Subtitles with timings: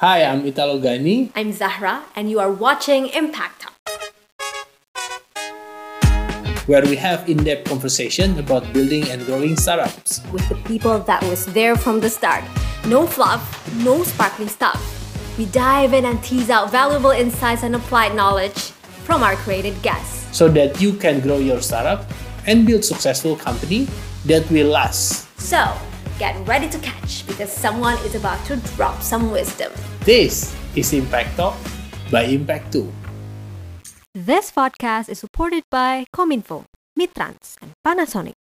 [0.00, 1.28] Hi, I'm Italo Gani.
[1.36, 3.76] I'm Zahra, and you are watching Impact Talk.
[6.64, 10.24] where we have in-depth conversation about building and growing startups.
[10.32, 12.40] With the people that was there from the start.
[12.86, 13.44] No fluff,
[13.84, 14.80] no sparkling stuff.
[15.36, 18.72] We dive in and tease out valuable insights and applied knowledge
[19.04, 20.24] from our created guests.
[20.32, 22.08] So that you can grow your startup
[22.46, 23.86] and build successful company
[24.24, 25.28] that will last.
[25.36, 25.76] So,
[26.20, 29.72] get ready to catch because someone is about to drop some wisdom.
[30.04, 31.56] This is Impact Talk
[32.12, 32.84] by Impact 2.
[34.12, 38.36] This podcast is supported by Cominfo, Mitrans, and Panasonic.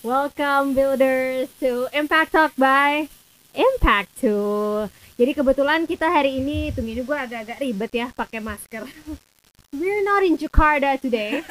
[0.00, 3.12] Welcome builders to Impact Talk by
[3.52, 4.88] Impact 2.
[5.20, 8.88] Jadi kebetulan kita hari ini, tunggu ini gue agak-agak ribet ya pakai masker.
[9.72, 11.40] We're not in Jakarta today.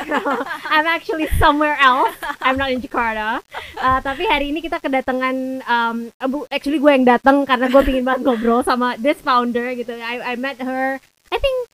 [0.70, 2.14] I'm actually somewhere else.
[2.38, 3.42] I'm not in Jakarta.
[3.82, 6.14] Uh, tapi hari ini kita kedatangan, um,
[6.54, 9.98] actually gue yang datang karena gue pingin banget ngobrol sama this founder gitu.
[9.98, 11.02] I, I met her,
[11.34, 11.66] I think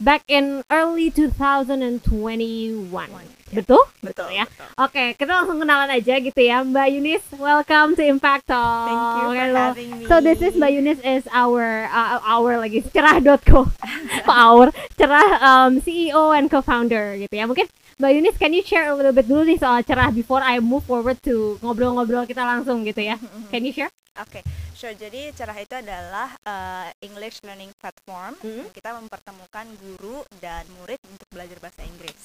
[0.00, 2.04] back in early 2021.
[3.46, 3.82] Betul?
[4.02, 4.44] Betul ya.
[4.76, 6.66] Oke, okay, kita langsung kenalan aja gitu ya.
[6.66, 8.90] Mbak Yunis, welcome to Impact Talk.
[8.90, 9.64] Thank you for Hello.
[9.70, 10.04] having me.
[10.10, 13.70] So this is Mbak Yunis is our uh, our lagi cerah.co.
[14.28, 17.46] our cerah um, CEO and co-founder gitu ya.
[17.46, 20.60] Mungkin Mbak Yunis, can you share a little bit dulu nih soal cerah before I
[20.60, 23.16] move forward to ngobrol-ngobrol kita langsung gitu ya.
[23.48, 23.88] Can you share?
[24.20, 24.42] Oke, okay.
[24.76, 24.92] sure.
[24.92, 28.36] Jadi Cerah itu adalah uh, English learning platform.
[28.44, 28.66] Mm -hmm.
[28.76, 32.20] Kita mempertemukan guru dan murid untuk belajar bahasa Inggris.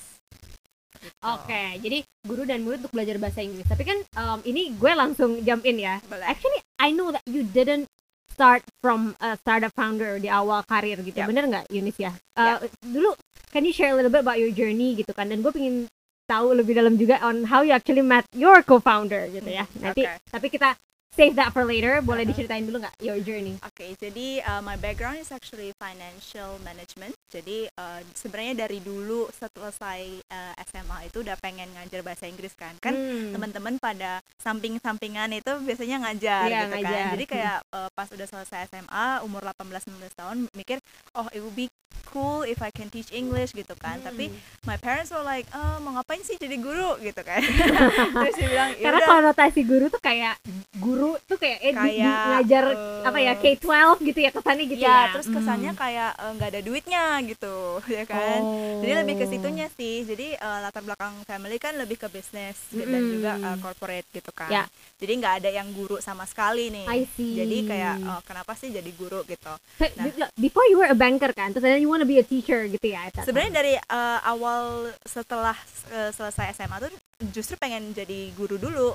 [0.99, 1.15] Gitu.
[1.23, 3.63] Oke, okay, jadi guru dan murid untuk belajar bahasa Inggris.
[3.63, 6.03] Tapi kan um, ini gue langsung jump in ya.
[6.03, 6.27] Boleh.
[6.27, 7.87] Actually, I know that you didn't
[8.31, 11.19] start from a startup founder di awal karir gitu.
[11.19, 11.27] Yep.
[11.27, 12.15] Bener nggak, Yunis ya?
[12.33, 12.71] Uh, yep.
[12.81, 13.11] Dulu,
[13.51, 15.27] can you share a little bit about your journey gitu kan?
[15.27, 15.91] Dan gue pengen
[16.31, 19.67] tahu lebih dalam juga on how you actually met your co-founder gitu ya.
[19.83, 20.17] Nanti, okay.
[20.31, 20.79] tapi kita
[21.11, 21.99] save that for later.
[21.99, 22.31] Boleh uh-huh.
[22.31, 23.59] diceritain dulu nggak your journey?
[23.61, 27.13] Oke, okay, jadi uh, my background is actually financial management.
[27.31, 32.75] Jadi uh, sebenarnya dari dulu setelah uh, SMA itu udah pengen ngajar bahasa Inggris kan.
[32.79, 33.35] Kan hmm.
[33.35, 36.75] teman-teman pada samping-sampingan itu biasanya ngajar yeah, gitu kan.
[36.79, 36.99] ngajar.
[36.99, 37.13] kan.
[37.15, 40.79] Jadi kayak uh, pas udah selesai SMA umur 18-19 tahun mikir,
[41.15, 41.67] oh it would be
[42.11, 44.03] cool if I can teach English gitu kan.
[44.03, 44.11] Hmm.
[44.11, 44.29] Tapi
[44.67, 47.39] my parents were like, oh, mau ngapain sih jadi guru gitu kan.
[48.27, 50.35] Terus dia bilang, karena konotasi guru tuh kayak
[50.77, 53.73] guru guru tuh kayak eh kayak, di, ngajar uh, apa ya K12
[54.05, 55.11] gitu ya kesannya gitu ya, ya.
[55.17, 55.81] terus kesannya hmm.
[55.81, 57.55] kayak eh, nggak uh, ada duitnya gitu
[57.97, 58.79] ya kan oh.
[58.85, 62.85] jadi lebih ke situnya sih jadi uh, latar belakang family kan lebih ke bisnis hmm.
[62.85, 64.63] dan juga uh, corporate gitu kan ya.
[65.01, 67.33] jadi nggak ada yang guru sama sekali nih I see.
[67.33, 69.53] jadi kayak uh, kenapa sih jadi guru gitu
[69.97, 72.93] nah, before you were a banker kan terus then you wanna be a teacher gitu
[72.93, 75.57] ya sebenarnya dari uh, awal setelah
[75.89, 76.93] uh, selesai SMA tuh
[77.33, 78.93] justru pengen jadi guru dulu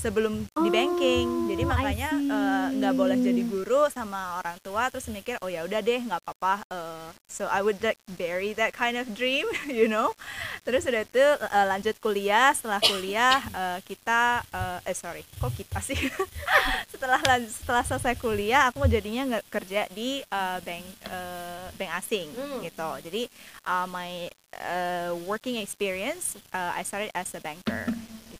[0.00, 1.52] sebelum oh, di banking.
[1.52, 5.68] Jadi makanya eh, nggak uh, boleh jadi guru sama orang tua terus mikir oh ya
[5.68, 9.92] udah deh nggak apa-apa uh, so I would like bury that kind of dream you
[9.92, 10.16] know?
[10.64, 12.56] Terus udah itu uh, lanjut kuliah.
[12.56, 16.00] Setelah kuliah uh, kita uh, eh sorry kok kita sih?
[16.92, 22.64] Setelah setelah selesai kuliah aku jadinya nggak kerja di uh, bank uh, bank asing hmm.
[22.64, 22.88] gitu.
[23.04, 23.22] Jadi
[23.68, 27.88] uh, my uh, working experience uh, I started as a banker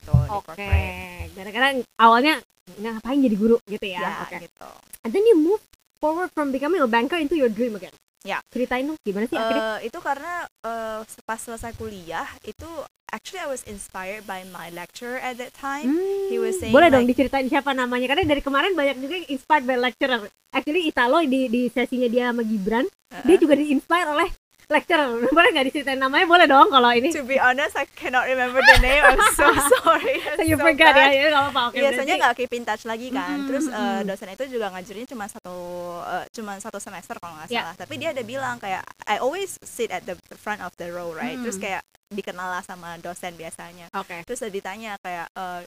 [0.01, 1.29] gitu Oke, okay.
[1.37, 2.41] gara-gara awalnya
[2.81, 4.01] ngapain jadi guru gitu ya.
[4.01, 4.49] Ya, okay.
[4.49, 4.69] gitu.
[5.05, 5.61] And then you move
[6.01, 7.93] forward from becoming a banker into your dream again.
[8.21, 8.37] Ya.
[8.53, 9.65] Ceritain dong gimana sih uh, akhirnya?
[9.81, 12.69] Itu karena uh, pas selesai kuliah itu
[13.09, 15.89] actually I was inspired by my lecturer at that time.
[15.89, 19.13] Hmm, He was saying Boleh like, dong diceritain siapa namanya karena dari kemarin banyak juga
[19.21, 20.29] yang inspired by lecturer.
[20.53, 23.25] Actually Italo di di sesinya dia sama Gibran, uh -uh.
[23.25, 24.29] dia juga di-inspire oleh
[24.69, 28.61] lecturer boleh nggak diceritain namanya boleh dong kalau ini to be honest I cannot remember
[28.61, 29.47] the name I'm so
[29.81, 31.11] sorry so you so forgot bad.
[31.13, 33.47] ya, ya gak apa-apa okay, biasanya nggak keep in touch lagi kan mm-hmm.
[33.49, 35.57] terus uh, dosen itu juga ngajarinnya cuma satu
[36.03, 37.63] uh, cuma satu semester kalau nggak yeah.
[37.65, 41.11] salah tapi dia ada bilang kayak I always sit at the front of the row
[41.15, 41.43] right mm.
[41.47, 44.27] terus kayak dikenal lah sama dosen biasanya okay.
[44.27, 45.63] terus ditanya kayak uh,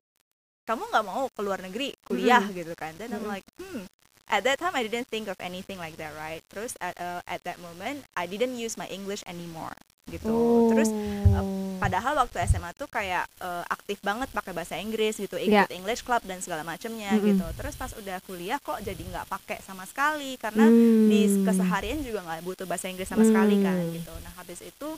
[0.65, 2.59] kamu nggak mau keluar negeri kuliah mm -hmm.
[2.61, 3.25] gitu kan dan mm -hmm.
[3.25, 3.85] I'm like hmm
[4.35, 6.43] at that time I didn't think of anything like that right?
[6.51, 9.79] Terus at uh, at that moment I didn't use my English anymore
[10.13, 10.69] gitu oh.
[10.69, 10.93] terus
[11.33, 11.45] uh,
[11.81, 15.69] padahal waktu SMA tuh kayak uh, aktif banget pakai bahasa Inggris gitu ikut yeah.
[15.73, 17.29] English club dan segala macamnya mm -hmm.
[17.33, 21.09] gitu terus pas udah kuliah kok jadi nggak pakai sama sekali karena mm.
[21.09, 23.29] di keseharian juga nggak butuh bahasa Inggris sama mm.
[23.33, 23.95] sekali kan hmm.
[23.97, 24.89] gitu nah habis itu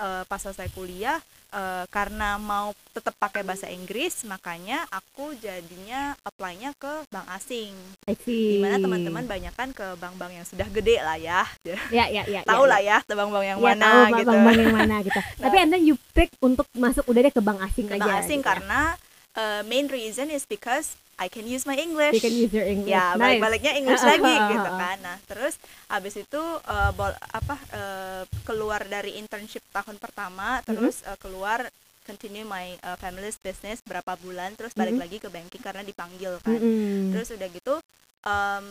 [0.00, 1.20] uh, pas selesai kuliah
[1.54, 7.74] uh, karena mau tetap pakai bahasa Inggris makanya aku jadinya apply-nya ke bank asing.
[8.06, 11.42] Di mana teman-teman banyak kan ke bank-bank yang sudah gede lah ya.
[11.90, 12.40] Ya ya ya.
[12.46, 14.36] tahu ya, lah ya, ya bank-bank yang ya, mana tahu gitu.
[14.56, 15.20] Bank-bank yang mana gitu.
[15.36, 18.02] Tapi anda you pick untuk masuk udah deh ke bank asing ke aja.
[18.04, 18.50] Bank asing gitu ya?
[18.50, 18.80] karena
[19.34, 22.10] uh, main reason is because I can use my English.
[22.12, 22.90] You can use your English.
[22.90, 23.38] ya nice.
[23.38, 25.54] balik-baliknya English lagi gitu kan nah terus
[25.86, 31.62] habis itu eh, bol- apa eh, keluar dari internship tahun pertama terus eh, keluar
[32.02, 35.02] continue my eh, family's business berapa bulan terus balik Mhm.
[35.02, 37.14] lagi ke banking karena dipanggil kan Mm-mm.
[37.14, 37.74] terus udah gitu
[38.20, 38.64] em,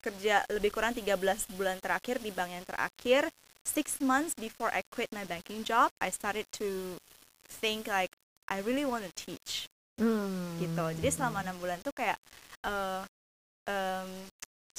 [0.00, 1.04] kerja lebih kurang 13
[1.50, 3.28] bulan terakhir di bank yang terakhir
[3.64, 6.96] six months before I quit my banking job I started to
[7.60, 8.10] think like
[8.48, 9.68] I really want to teach
[10.00, 10.56] Hmm.
[10.56, 12.16] gitu jadi selama enam bulan tuh kayak
[12.64, 13.04] eh
[13.68, 14.08] em,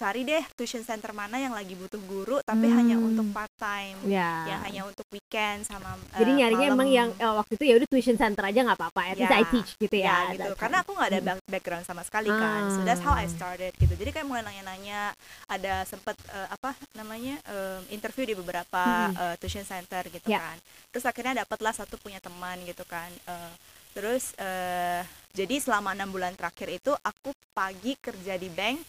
[0.02, 3.08] cari deh tuition center mana yang lagi butuh guru tapi hanya Hmm.
[3.08, 4.50] untuk part time ya.
[4.50, 6.76] yang hanya untuk weekend sama Jadi eh, nyarinya malam.
[6.76, 9.02] emang yang eh, waktu itu ya udah tuition center aja nggak apa-apa.
[9.04, 9.30] At Ya.
[9.32, 10.26] I teach gitu ya.
[10.26, 11.28] ya gitu karena aku nggak ada Hmm.
[11.28, 15.14] back- background sama sekali kan so that's how I started gitu jadi kayak mulai nanya-nanya
[15.46, 19.14] ada sempet eh, apa namanya em, interview di beberapa Hmm.
[19.14, 20.42] eh, tuition center gitu Ya.
[20.42, 20.58] kan
[20.90, 23.54] terus akhirnya dapatlah satu punya teman gitu kan eh,
[23.92, 28.80] terus eh, jadi selama enam bulan terakhir itu aku pagi kerja di bank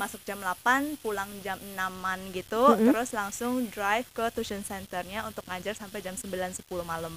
[0.00, 2.88] masuk jam 8 pulang jam 6an gitu Mm-mm.
[2.88, 7.12] terus langsung drive ke tuition centernya untuk ngajar sampai jam 9 10 malam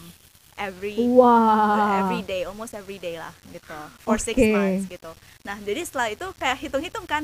[0.54, 2.04] every Wah.
[2.04, 4.52] every day almost every day lah gitu for six Oke.
[4.52, 7.24] months gitu nah jadi setelah itu kayak hitung-hitung kan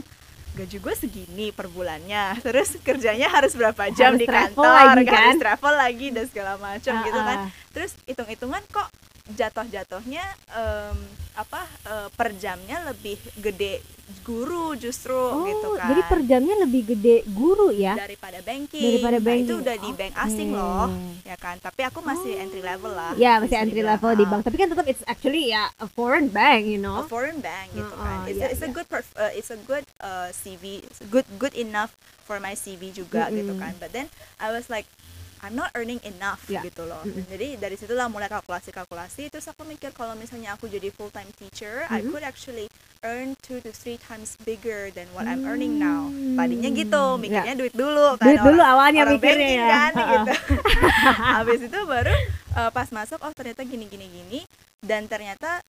[0.50, 5.06] gaji gue segini per bulannya terus kerjanya harus berapa jam Harus di kantor lagi, harus
[5.06, 5.33] kan?
[5.38, 7.50] travel lagi dan segala macam Ah, gitu kan ah.
[7.69, 8.89] terus hitung-hitungan kok
[9.29, 10.97] jatuh-jatuhnya em,
[11.33, 13.79] apa eh, per jamnya lebih gede
[14.25, 19.17] guru justru Oh, gitu kan jadi per jamnya lebih gede guru ya daripada banking daripada
[19.19, 19.45] Nah, banking.
[19.45, 20.87] itu udah di bank asing loh
[21.21, 24.29] ya kan tapi aku masih entry level lah Ya masih entry level di Ah.
[24.31, 27.05] bank, tapi kan tetap it's actually ya a foreign bank, you a know.
[27.05, 28.17] foreign bank gitu Uh-uh, kan.
[28.25, 28.73] It's, yeah, a, it's a yeah.
[28.73, 31.93] good perf- uh, it's a good uh, CV, it's good good enough
[32.23, 33.61] for my CV juga gitu Mm-mm.
[33.61, 33.73] kan.
[33.77, 34.89] But then I was like
[35.41, 36.62] I'm not earning enough Yeah.
[36.62, 37.00] gitu loh.
[37.01, 37.24] Mm-mm.
[37.25, 41.83] Jadi dari situlah mulai kalkulasi-kalkulasi terus aku mikir kalau misalnya aku jadi full time teacher,
[41.86, 42.09] I Mm-mm.
[42.09, 42.68] could actually
[43.01, 46.12] earn two to three times bigger than what I'm earning now.
[46.36, 48.25] Tadinya gitu, Hmm, mikirnya duit dulu kan.
[48.25, 49.68] Duit dulu orang- awalnya orang mikirnya banking ya.
[49.69, 50.12] kan Ha-ha.
[50.12, 50.33] gitu.
[51.38, 52.13] Habis itu baru
[52.53, 54.39] uh, pas masuk oh ternyata gini gini gini
[54.80, 55.63] dan ternyata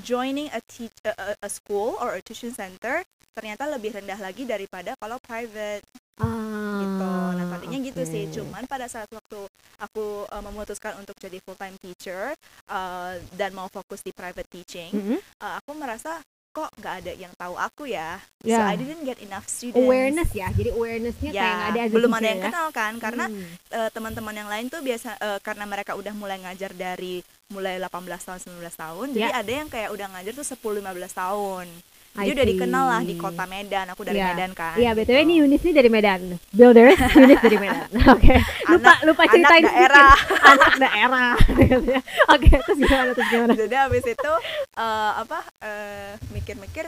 [0.00, 4.94] joining a teach a, a- school or a tuition center ternyata lebih rendah lagi daripada
[4.98, 5.82] kalau private
[6.20, 7.12] Ah, gitu.
[7.32, 8.28] Nah tadinya gitu sih.
[8.28, 9.40] Cuman pada saat waktu
[9.80, 12.36] aku uh, memutuskan untuk jadi full time teacher
[12.68, 15.16] uh, dan mau fokus di private teaching, Mm-mm.
[15.40, 16.20] uh, aku merasa
[16.50, 18.18] kok nggak ada yang tahu aku ya.
[18.40, 18.66] So Ya.
[18.66, 19.78] I didn't get enough students.
[19.78, 22.46] awareness ya, jadi awarenessnya kayak nggak ada Ya, as a belum ada teacher yang ya.
[22.50, 23.46] kenal kan karena Hmm.
[23.70, 27.86] eh, teman-teman yang lain tuh biasa eh, karena mereka udah mulai ngajar dari mulai 18
[28.20, 29.38] tahun 19 tahun jadi Ya.
[29.38, 31.66] ada yang kayak udah ngajar tuh 10 15 tahun
[32.12, 34.26] jadi udah dikenal lah di kota Medan aku dari Ya.
[34.28, 35.22] Medan kan Iya, btw gitu.
[35.22, 36.20] ini Yunis nih dari Medan.
[36.50, 37.88] Builders, Yunis dari Medan.
[38.08, 38.34] Oke.
[38.66, 40.10] Lupa lupa anak ceritain daerah.
[40.12, 40.42] sedikit.
[40.44, 41.32] anak daerah.
[42.34, 43.52] Oke, terus gimana terus gimana?
[43.54, 44.32] jadi habis itu
[44.74, 46.84] eh, apa eh, mikir-mikir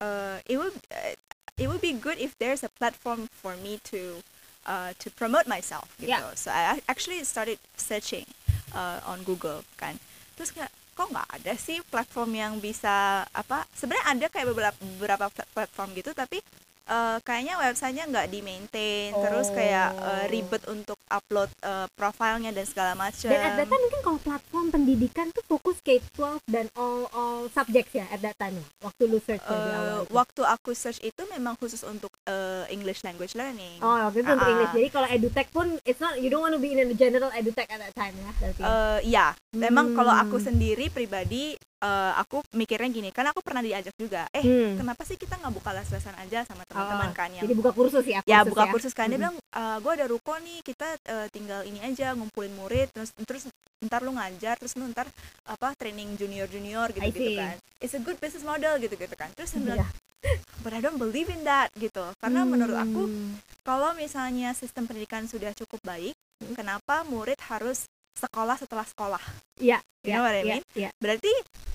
[0.00, 1.14] eh, it would eh,
[1.54, 4.18] it would be good if there's a platform for me to
[4.66, 6.10] uh, to promote myself gitu.
[6.10, 6.34] Yeah.
[6.34, 8.26] So I ac- actually started searching
[8.70, 10.02] uh, on Google kan.
[10.34, 13.66] Terus kayak kok nggak ada sih platform yang bisa apa?
[13.74, 16.38] Sebenarnya ada kayak beberapa beberapa plat- platform gitu tapi
[16.86, 20.26] uh, kayaknya websitenya nggak di maintain terus kayak uh, Oh.
[20.26, 23.26] ribet untuk upload uh, profilnya dan segala macam.
[23.26, 26.16] Dan at that time mungkin kalau platform pendidikan tuh fokus K-12
[26.46, 28.64] dan all all subjects ya at that time ya.
[28.82, 30.00] Waktu lu search ya di awal.
[30.00, 30.12] Itu.
[30.12, 33.78] waktu aku search itu memang khusus untuk eh, English language learning.
[33.78, 34.72] Oh, waktu itu untuk Ah, English.
[34.72, 37.66] Jadi kalau edutech pun it's not you don't want to be in a general edutech
[37.66, 38.30] at that time ya.
[38.34, 38.60] Berarti.
[38.60, 40.46] Eh, iya, memang kalau aku Hmm.
[40.46, 44.80] sendiri pribadi eh, aku mikirnya gini, kan aku pernah diajak juga, eh Hmm.
[44.80, 48.04] kenapa sih kita nggak buka les-lesan aja sama teman-teman Oh, kan yang Jadi buka kursus
[48.04, 48.24] ya.
[48.24, 52.12] ya buka kursus kan dia bilang gue ada ruko nih kita eh, tinggal ini aja
[52.12, 53.44] ngumpulin murid terus terus
[53.80, 55.04] ntar lu ngajar terus lu ntar
[55.44, 59.28] apa training junior junior gitu gitu kan it's a good business model gitu gitu kan
[59.32, 60.40] terus bilang Iya.
[60.64, 63.36] but I don't believe in that gitu karena menurut aku Hmm.
[63.60, 66.54] kalau misalnya sistem pendidikan sudah cukup baik, Hmm.
[66.54, 69.20] kenapa murid harus sekolah setelah sekolah?
[69.56, 70.64] Iya, You know what I iya, mean?
[70.74, 70.88] iya.
[70.96, 71.32] Berarti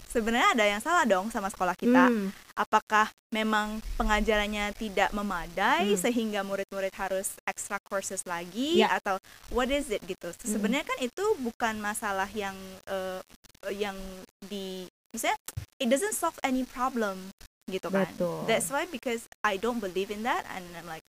[0.10, 2.10] sebenarnya ada yang salah dong sama sekolah kita.
[2.10, 2.34] Hmm.
[2.58, 6.02] Apakah memang pengajarannya tidak memadai Hmm.
[6.02, 8.98] sehingga murid-murid harus extra courses lagi Ya.
[8.98, 9.22] atau
[9.54, 10.34] what is it gitu?
[10.34, 10.50] Hmm.
[10.58, 12.58] Sebenarnya kan itu bukan masalah yang
[12.90, 13.22] eh,
[13.70, 13.96] yang
[14.44, 15.38] di misalnya
[15.78, 17.30] it doesn't solve any problem
[17.70, 18.10] gitu kan.
[18.18, 18.50] Betul.
[18.50, 21.06] That's why because I don't believe in that and I'm like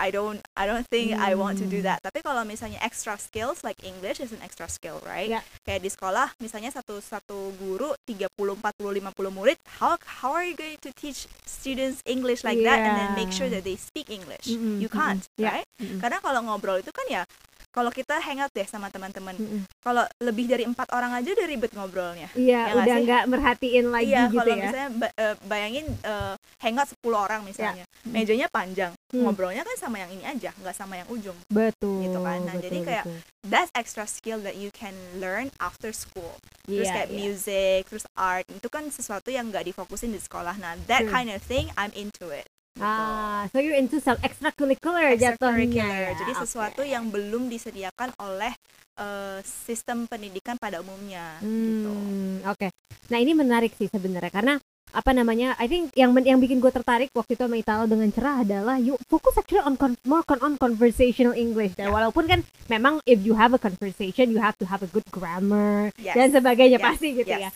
[0.00, 1.92] I don't I don't think I want to do Hmm.
[1.92, 1.98] that.
[2.00, 5.28] Tapi kalau misalnya extra skills like English is an extra skill, right?
[5.28, 5.44] Ya.
[5.60, 8.56] Kayak di sekolah misalnya satu satu guru 30 40
[9.04, 13.12] 50 murid, how how are you going to teach students English like that and then
[13.12, 13.60] make sure Yeah.
[13.60, 14.48] that they speak English?
[14.48, 15.44] Mm-mm, You can't, mm-mm.
[15.44, 15.60] Ya.
[15.60, 15.68] right?
[15.76, 16.00] Mm-mm.
[16.00, 17.22] Karena kalau ngobrol itu kan ya
[17.70, 19.62] kalau kita hangout deh sama teman-teman Mm-mm.
[19.80, 24.10] kalau lebih dari empat orang aja udah ribet ngobrolnya Iya, Ya udah nggak merhatiin lagi
[24.10, 24.62] iya gitu kalau ya.
[24.62, 28.16] misalnya eh, bayangin eh, hangout 10 orang misalnya Hmm.
[28.16, 29.28] mejanya panjang Hmm.
[29.28, 32.00] ngobrolnya kan sama yang ini aja nggak sama yang ujung Betul.
[32.00, 32.40] gitu kan.
[32.40, 33.18] Nah, betul, jadi kayak betul.
[33.44, 36.32] that's extra skill that you can learn after school
[36.64, 37.16] terus Iya, kayak iya.
[37.18, 41.12] music terus art itu kan sesuatu yang nggak difokusin di sekolah nah that True.
[41.12, 42.48] kind of thing I'm into it.
[42.78, 45.34] Ah, so you're into some extracurricular jatuhnya.
[45.34, 46.16] extracurricular ya?
[46.16, 48.54] jadi sesuatu yang belum disediakan oleh
[48.96, 52.68] eh, sistem pendidikan pada umumnya gitu Hmm, oke.
[53.10, 54.54] Nah, ini menarik sih sebenarnya karena
[54.90, 55.54] apa namanya?
[55.56, 58.98] I think yang yang bikin gue tertarik waktu itu sama Italo dengan cerah adalah you
[59.06, 61.74] focus actually on con- more con- on conversational English.
[61.74, 61.92] Dan Ya.
[61.92, 65.94] walaupun kan memang if you have a conversation you have to have a good grammar
[65.94, 66.14] Yes.
[66.14, 67.50] dan sebagainya Yes, pasti gitu ya.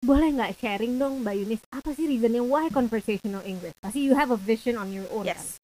[0.00, 3.76] Boleh nggak sharing dong Mbak Yunis apa sih reasonnya why conversational English?
[3.84, 5.28] Pasti you have a vision on your own.
[5.28, 5.36] kan?
[5.36, 5.60] Yes.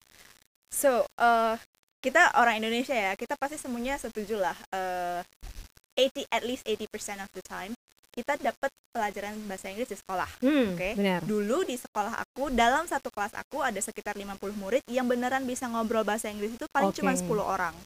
[0.68, 1.56] So, uh,
[2.04, 4.56] kita orang Indonesia ya, kita pasti semuanya setuju lah.
[4.68, 5.24] Uh,
[5.96, 7.72] 80 at least 80% of the time
[8.16, 10.28] kita dapat pelajaran bahasa Inggris di sekolah.
[10.40, 10.96] Hmm, Oke.
[10.96, 11.20] benar.
[11.20, 15.68] Dulu di sekolah aku, dalam satu kelas aku ada sekitar 50 murid yang beneran bisa
[15.68, 17.20] ngobrol bahasa Inggris itu paling cuma Oke.
[17.20, 17.76] 10 orang.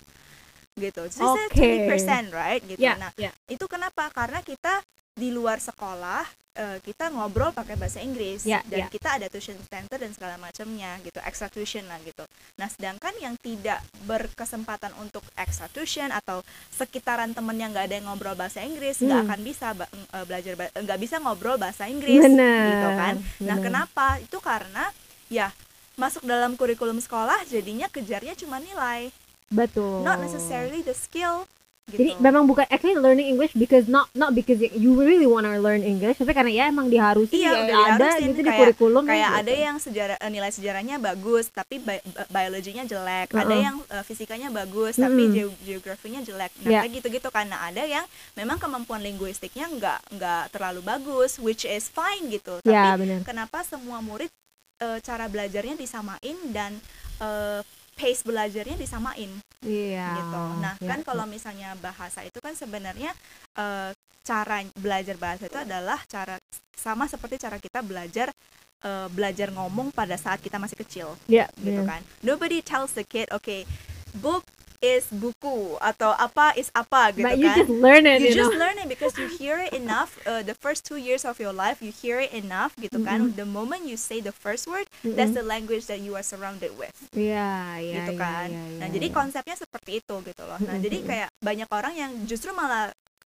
[0.79, 1.03] Gitu.
[1.19, 1.91] Jadi.
[1.91, 2.63] 20%, right?
[2.63, 2.79] Gitu.
[2.79, 3.35] Ya, Nah, ya.
[3.51, 4.07] itu kenapa?
[4.15, 4.79] Karena kita
[5.21, 8.87] di luar sekolah eh, kita ngobrol pakai bahasa Inggris Ya, dan ya.
[8.89, 12.25] kita ada tuition center dan segala macamnya gitu extra tuition lah gitu
[12.57, 18.07] nah sedangkan yang tidak berkesempatan untuk extra tuition atau sekitaran temen yang nggak ada yang
[18.07, 19.27] ngobrol bahasa Inggris nggak Hmm.
[19.27, 22.65] akan bisa ba- eh, belajar nggak bisa ngobrol bahasa Inggris Benar.
[22.67, 23.63] gitu kan nah benar.
[23.63, 24.85] kenapa itu karena
[25.29, 25.49] ya
[25.95, 29.13] masuk dalam kurikulum sekolah jadinya kejarnya cuma nilai
[29.49, 30.01] Betul.
[30.01, 31.45] not necessarily the skill
[31.91, 35.83] gitu Jadi memang bukan actually learning English because not not because you really wanna learn
[35.83, 39.21] English, tapi karena ya emang diharusin Iya, ya udah ada gitu di Kayak- kurikulum kayak
[39.27, 39.41] gitu.
[39.41, 43.61] ada yang sejarah eh, nilai sejarahnya bagus tapi bi- bi- biologinya jelek ada Uh-uh.
[43.61, 45.35] yang eh, fisikanya bagus tapi Mm-mm.
[45.35, 50.81] geo- geografinya jelek nah kayak gitu-gitu karena ada yang memang kemampuan linguistiknya nggak nggak terlalu
[50.81, 53.21] bagus which is fine gitu tapi Ya benar.
[53.23, 54.31] kenapa semua murid
[54.79, 56.19] eh, cara belajarnya disamain
[56.49, 56.79] dan
[57.19, 57.61] eh,
[58.01, 59.29] pace belajarnya disamain
[59.61, 60.17] Iya.
[60.17, 60.41] gitu.
[60.57, 63.13] Nah, ya, kan kalau misalnya bahasa itu kan sebenarnya
[63.61, 63.93] eh,
[64.25, 66.41] cara belajar bahasa itu adalah cara
[66.73, 68.33] sama seperti cara kita belajar
[68.81, 72.01] eh, belajar ngomong pada saat kita masih kecil, ya, gitu benar.
[72.01, 72.03] kan.
[72.25, 73.69] Nobody tells the kid, okay,
[74.17, 74.41] book
[74.81, 77.57] is buku atau apa is apa gitu But you kan.
[77.61, 78.65] just learn it, you you, just know.
[78.65, 80.17] learn it because you hear it enough.
[80.25, 83.37] Uh, the first two years of your life, you hear it enough, gitu kan.
[83.37, 86.97] The moment you say the first word, that's the language that you are surrounded with
[87.13, 87.97] Iya, iya.
[88.03, 88.49] gitu kan.
[88.49, 89.15] iya, nah, iya, jadi iya.
[89.15, 90.57] konsepnya seperti itu gitu loh.
[90.65, 92.89] Nah, jadi kayak banyak orang yang justru malah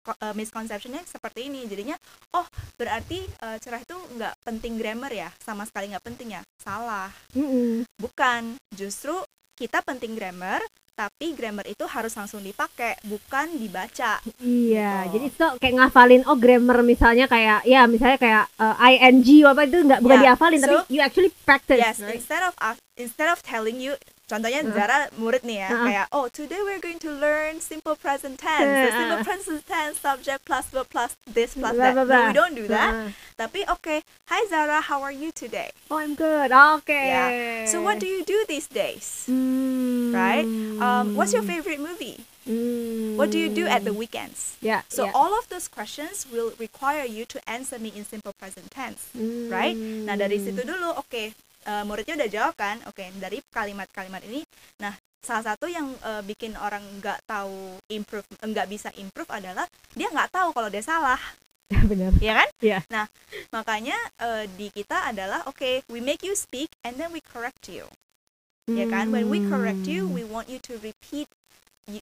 [0.08, 1.68] eh, misconceptionnya seperti ini.
[1.68, 2.00] Jadinya,
[2.32, 2.48] oh
[2.80, 6.42] berarti eh, cerah itu nggak penting grammar ya, sama sekali nggak penting ya.
[6.56, 7.84] Salah, Mm-mm.
[8.00, 8.56] bukan.
[8.72, 9.12] Justru
[9.54, 14.22] kita penting grammar, tapi grammar itu harus langsung dipakai, bukan dibaca.
[14.38, 15.14] Iya, Gitu.
[15.18, 19.78] jadi itu kayak ngafalin oh grammar misalnya kayak ya misalnya kayak uh, ing apa itu
[19.82, 21.82] nggak bukan Ya, dihafalin tapi so- you actually practice.
[21.82, 22.14] Yes, right?
[22.14, 22.54] instead of
[22.94, 24.72] instead of telling you contohnya Uh.
[24.72, 25.86] Zara murid nih ya Uh-uh.
[25.86, 28.98] kayak oh today we're going to learn simple present tense the Uh-uh.
[28.98, 32.92] simple present tense subject plus verb plus this plus that no we don't do that
[32.94, 34.02] Uh, tapi oke
[34.32, 36.50] hi Zara how are you today oh I'm good.
[36.54, 36.90] Oke.
[36.94, 37.68] Yeah.
[37.68, 40.16] so what do you do these days Hmm.
[40.16, 40.48] right
[40.80, 43.16] um, what's your favorite movie Hmm.
[43.16, 44.84] what do you do at the weekends Ya.
[44.92, 45.16] so ya.
[45.16, 49.08] all of those questions will require you to answer me in simple present tense
[49.48, 49.72] right?
[49.80, 50.52] Nah dari Hmm.
[50.52, 51.32] situ dulu, oke
[51.64, 54.44] eh, muridnya udah jawab kan, oke dari kalimat-kalimat ini,
[54.80, 54.94] nah
[55.24, 59.64] salah satu yang eh, bikin orang nggak tahu improve, nggak bisa improve adalah
[59.96, 61.20] dia nggak tahu kalau dia salah,
[61.90, 62.12] benar.
[62.20, 62.50] ya kan?
[62.60, 62.80] Iya.
[62.92, 63.06] Nah
[63.50, 67.88] makanya eh, di kita adalah oke, we make you speak and then we correct you,
[68.68, 69.10] ya kan?
[69.10, 70.16] When we correct you, Hmm.
[70.16, 71.28] we want you to repeat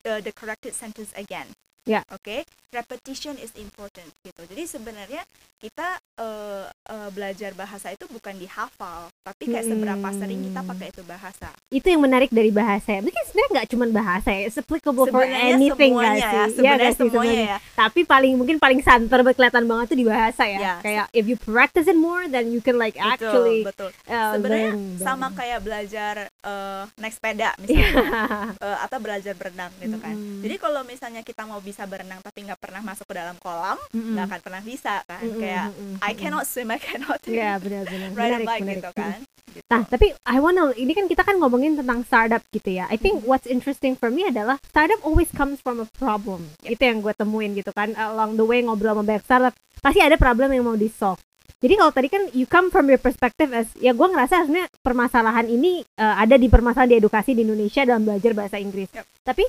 [0.06, 1.54] uh, the corrected sentence again.
[1.84, 2.06] Ya.
[2.10, 4.42] Oke, repetition is important gitu.
[4.46, 5.26] Jadi sebenarnya
[5.58, 10.70] kita eh, eh, belajar bahasa itu bukan dihafal, tapi kayak seberapa sering kita Hmm.
[10.70, 11.50] pakai itu bahasa.
[11.70, 13.02] itu yang menarik dari bahasa ya.
[13.02, 16.38] Mungkin sebenarnya nggak cuma bahasa ya, it's applicable for Sebenarnya anything nggak semuanya ya, sih?
[16.38, 17.46] Iya sebenarnya nggak sih semuanya sebenarnya?
[17.48, 17.58] ya.
[17.74, 20.60] Tapi paling mungkin paling santer kelihatan banget tuh di bahasa ya.
[20.60, 20.74] Ya.
[20.82, 24.12] Kayak if you practice it more, then you can like actually betul, betul.
[24.12, 28.12] uh, Sebenarnya learn sama kayak belajar eh, naik sepeda misalnya,
[28.54, 30.14] eh, atau belajar berenang gitu kan.
[30.14, 30.42] Mm-mm.
[30.42, 34.26] Jadi kalau misalnya kita mau bisa berenang tapi nggak pernah masuk ke dalam kolam, nggak
[34.28, 35.24] akan pernah bisa kan.
[35.24, 36.20] Mm-mm, Kayak mm-mm, I mm-mm.
[36.20, 38.10] cannot swim, I cannot Iya benar-benar.
[38.12, 38.78] ride a Menarik, bike menarik.
[38.78, 39.20] gitu kan.
[39.52, 39.68] Gitu.
[39.68, 42.88] Nah, tapi I wanna ini kan kita kan ngomongin tentang startup gitu ya.
[42.88, 46.48] I think what's interesting for me adalah startup always comes from a problem.
[46.64, 46.72] Yep.
[46.72, 50.16] Itu yang gue temuin gitu kan along the way ngobrol sama banyak startup pasti ada
[50.16, 51.20] problem yang mau di solve.
[51.62, 55.46] Jadi kalau tadi kan you come from your perspective as ya gue ngerasa sebenarnya permasalahan
[55.46, 58.90] ini uh, ada di permasalahan di edukasi di Indonesia dalam belajar bahasa Inggris.
[58.90, 59.06] Yep.
[59.22, 59.44] Tapi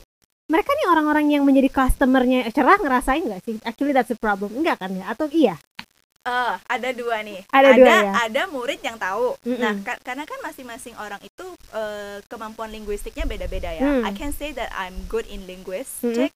[0.52, 3.56] mereka nih orang-orang yang menjadi customernya cerah ngerasain nggak sih?
[3.64, 4.52] Actually that's a problem.
[4.52, 5.08] Enggak kan ya?
[5.08, 5.56] Atau iya?
[6.22, 7.42] Eh, ada dua nih.
[7.50, 8.12] Ada dua ya?
[8.30, 9.34] ada murid yang tahu.
[9.42, 9.58] Mm-mm.
[9.58, 13.82] Nah, ka- karena kan masing-masing orang itu eh, kemampuan linguistiknya beda-beda ya.
[13.82, 14.06] Hmm.
[14.06, 16.30] I can say that I'm good in linguistic.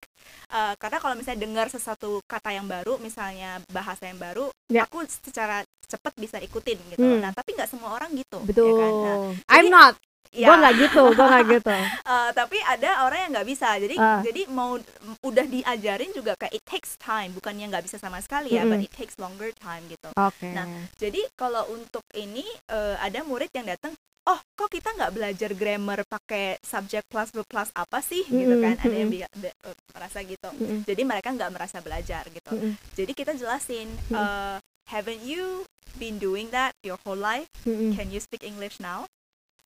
[0.51, 4.83] Eh, karena kalau misalnya dengar sesuatu kata yang baru, misalnya bahasa yang baru, Ya.
[4.83, 7.07] aku secara cepat bisa ikutin gitu.
[7.07, 7.23] Hmm.
[7.23, 8.43] Nah, tapi nggak semua orang gitu.
[8.43, 8.75] ya Betul.
[8.75, 8.91] kan?
[8.91, 9.95] Nah, I'm jadi- not.
[10.37, 10.47] Ya.
[10.47, 11.03] Gue nggak gitu.
[11.11, 11.75] Gue nggak gitu.
[12.07, 14.21] Eh, tapi ada orang yang nggak bisa jadi Ah.
[14.21, 14.79] jadi mau
[15.21, 18.73] udah diajarin juga kayak it takes time bukannya nggak bisa sama sekali ya Mm-mm.
[18.73, 20.49] but it takes longer time gitu Oke.
[20.49, 23.91] Nah, jadi kalau untuk ini eh, ada murid yang datang
[24.23, 28.63] oh kok kita nggak belajar grammar pakai subject plus verb plus apa sih gitu Mm-mm,
[28.65, 30.81] kan ada yang bi- be- eh, merasa gitu Mm-mm.
[30.85, 32.75] jadi mereka nggak merasa belajar gitu Mm-mm.
[32.93, 35.63] jadi kita jelasin eh, haven't you
[35.95, 37.95] been doing that your whole life Mm-mm.
[37.95, 39.07] can you speak English now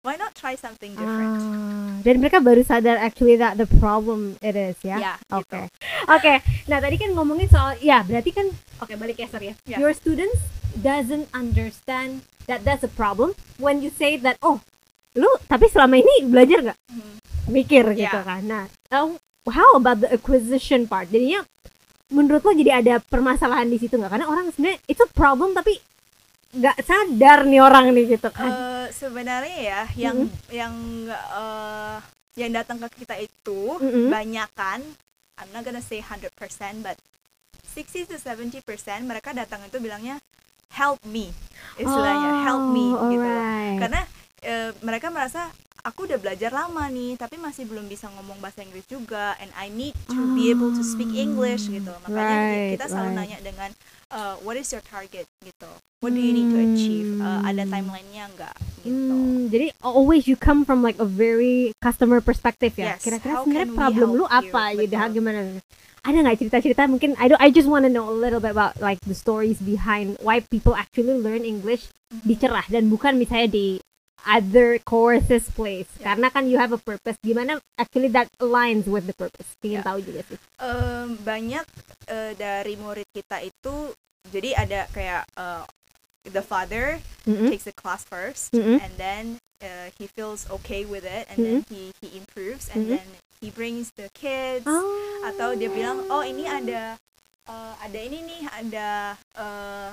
[0.01, 4.57] why not try something different Ah, dan mereka baru sadar actually that the problem it
[4.57, 4.97] is ya.
[4.97, 5.45] ya Oke.
[5.45, 5.61] gitu
[6.09, 6.35] Oke.
[6.67, 8.49] Nah, tadi kan ngomongin soal ya, berarti kan
[8.81, 9.55] oke balik ya, sorry ya.
[9.69, 9.77] Ya.
[9.79, 10.41] Your students
[10.73, 14.65] doesn't understand that that's a problem when you say that oh,
[15.13, 16.79] lu tapi selama ini belajar nggak?
[16.89, 17.13] Mhm.
[17.51, 18.25] Mikir gitu Ya.
[18.25, 18.41] kan.
[18.47, 21.13] Nah, um, how about the acquisition part?
[21.13, 21.45] Jadinya
[22.09, 24.11] menurut lo jadi ada permasalahan di situ nggak?
[24.11, 25.77] Karena orang sebenarnya itu problem tapi
[26.51, 28.51] nggak sadar nih orang nih gitu kan.
[28.51, 30.17] Eh, sebenarnya ya yang
[30.51, 30.75] yang
[31.09, 31.97] eh,
[32.35, 34.09] yang datang ke kita itu Mm-mm.
[34.09, 34.83] banyak kan
[35.39, 36.31] I'm not gonna say 100%
[36.81, 36.99] but
[37.71, 38.67] 60 to 70%
[39.03, 40.19] mereka datang itu bilangnya
[40.71, 41.31] help me
[41.77, 43.41] istilahnya help me Oh, gitu loh.
[43.41, 43.79] alright.
[43.79, 44.01] karena
[44.43, 45.49] eh, mereka merasa
[45.81, 49.69] aku udah belajar lama nih tapi masih belum bisa ngomong bahasa Inggris juga and I
[49.69, 53.19] need to be able to speak English gitu makanya Right, kita selalu right.
[53.19, 53.71] nanya dengan
[54.09, 55.71] uh, what is your target gitu
[56.01, 57.71] what do you need to achieve Uh, ada Hmm.
[57.71, 62.97] timelinenya enggak gitu Hmm, jadi always you come from like a very customer perspective ya.
[62.97, 64.27] Yes, Kira-kira sebenarnya problem lu you?
[64.27, 64.89] apa gitu?
[64.89, 65.13] Betul.
[65.21, 65.41] Gimana?
[66.01, 68.81] Ada nggak cerita-cerita mungkin I don't I just want to know a little bit about
[68.81, 71.93] like the stories behind why people actually learn English
[72.25, 73.67] di cerah dan bukan misalnya di
[74.27, 75.89] other courses place.
[75.99, 76.13] Ya.
[76.13, 77.17] Karena kan you have a purpose.
[77.21, 79.49] Gimana actually that aligns with the purpose?
[79.61, 79.87] Ingin Ya.
[79.87, 80.39] tahu juga sih.
[80.59, 81.65] Em, banyak
[82.07, 83.95] eh, dari murid kita itu
[84.29, 85.65] jadi ada kayak eh,
[86.29, 87.49] the father Mm-mm.
[87.49, 88.77] takes the class first Mm-mm.
[88.77, 89.25] and then
[89.65, 93.01] uh, he feels okay with it and then he he improves and Mhm.
[93.01, 93.09] then
[93.41, 95.25] he brings the kids Oh.
[95.25, 97.01] atau dia bilang oh ini ada
[97.49, 98.89] uh, ada ini nih ada
[99.33, 99.89] uh,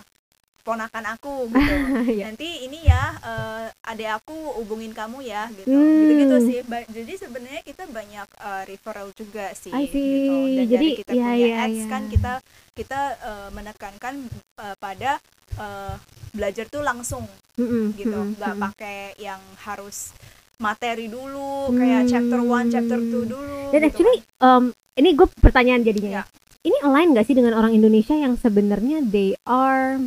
[0.67, 1.73] ponakan aku gitu
[2.11, 2.27] Iya.
[2.27, 6.03] nanti ini ya uh, adek aku hubungin kamu ya gitu Hmm.
[6.03, 10.75] gitu gitu sih Ba- jadi sebenarnya kita banyak uh, referral juga sih gitu dan Jadi,
[10.75, 11.87] dari kita iya, punya iya, ads iya.
[11.87, 12.33] kan kita
[12.75, 14.15] kita uh, menekankan
[14.59, 15.23] uh, pada
[15.55, 15.95] uh,
[16.35, 17.23] belajar tuh langsung
[17.55, 18.65] Mm-mm, gitu mm-mm, nggak mm-mm.
[18.69, 20.11] pakai yang harus
[20.57, 25.81] materi dulu kayak chapter 1 chapter 2 dulu Dan gitu actually, um, ini gue pertanyaan
[25.81, 26.23] jadinya ya.
[26.23, 26.23] Ya.
[26.65, 30.01] Ini align gak sih dengan orang Indonesia yang sebenarnya they are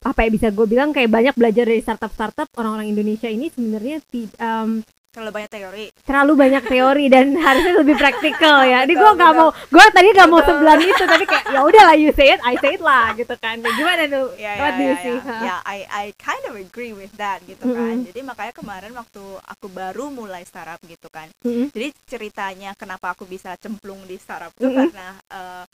[0.00, 4.00] apa ya bisa gue bilang kayak banyak belajar dari startup-startup orang-orang Indonesia ini sebenarnya
[4.40, 4.88] um, kan.
[5.10, 8.86] terlalu banyak teori terlalu banyak teori dan harusnya lebih praktikal ya.
[8.86, 9.40] Ini gue nggak betul.
[9.44, 12.54] mau, gue tadi nggak mau sebelah itu tapi kayak ya udahlah you say it, I
[12.56, 13.60] say it lah gitu kan.
[13.60, 14.32] Gimana tuh?
[14.38, 15.16] ya What ya do you ya, see?
[15.18, 15.20] ya.
[15.20, 15.40] Huh?
[15.42, 18.08] Ya, I I kind of agree with that gitu kan Mm-mm.
[18.08, 21.68] jadi makanya kemarin waktu aku baru mulai startup gitu kan Mm-mm.
[21.74, 24.76] jadi ceritanya kenapa aku bisa cemplung di startup itu Mm-mm.
[24.90, 25.64] karena eh,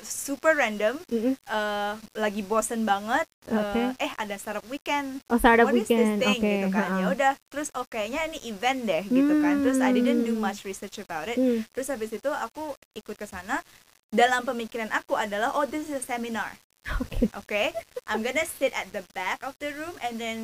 [0.00, 1.36] super random Mm-mm.
[1.36, 3.82] eh, lagi bosen banget eh, Oke.
[4.00, 6.48] eh ada startup weekend Oh startup what is this weekend, thing oke.
[6.48, 7.12] gitu kan ya ha-ha.
[7.12, 10.42] udah terus oke nya ini event deh gitu kan terus I didn't do Hmm.
[10.42, 11.60] much research about it Hmm.
[11.70, 13.60] terus habis itu aku ikut ke sana
[14.08, 16.56] dalam pemikiran aku adalah oh this is a seminar
[17.02, 17.30] Oke.
[17.34, 17.70] okay
[18.06, 20.38] I'm gonna sit at the back of the room and then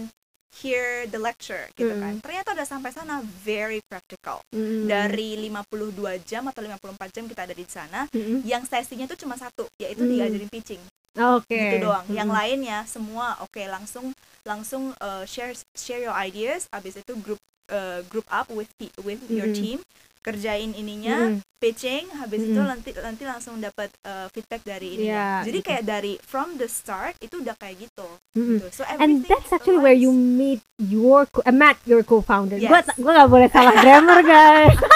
[0.55, 2.01] hear the lecture gitu Mm.
[2.01, 4.89] kan ternyata udah sampai sana very practical Mm.
[4.89, 8.41] dari 52 jam atau 54 jam kita ada di sana Mm-mm.
[8.43, 10.11] yang sesinya tuh cuma satu yaitu Mm.
[10.11, 10.83] diajarin pitching
[11.15, 11.53] Oke.
[11.53, 12.39] gitu doang yang Mm-mm.
[12.41, 14.11] lainnya semua oke langsung
[14.43, 18.71] langsung uh, share share your ideas habis itu group uh, group up with
[19.05, 19.57] with your Mm-mm.
[19.57, 19.79] team
[20.21, 21.41] kerjain ininya Mm-mm.
[21.59, 22.71] pitching habis itu Mm-mm.
[22.71, 25.67] nanti nanti langsung dapat uh, feedback dari ininya Iya, jadi gitu.
[25.67, 28.59] kayak dari from the start itu udah kayak gitu Mm-mm.
[28.59, 32.59] gitu so And that's actually where you meet your co- uh, met your co-founder.
[32.61, 32.95] Gua Yes.
[32.97, 34.79] gua gak boleh salah grammar guys.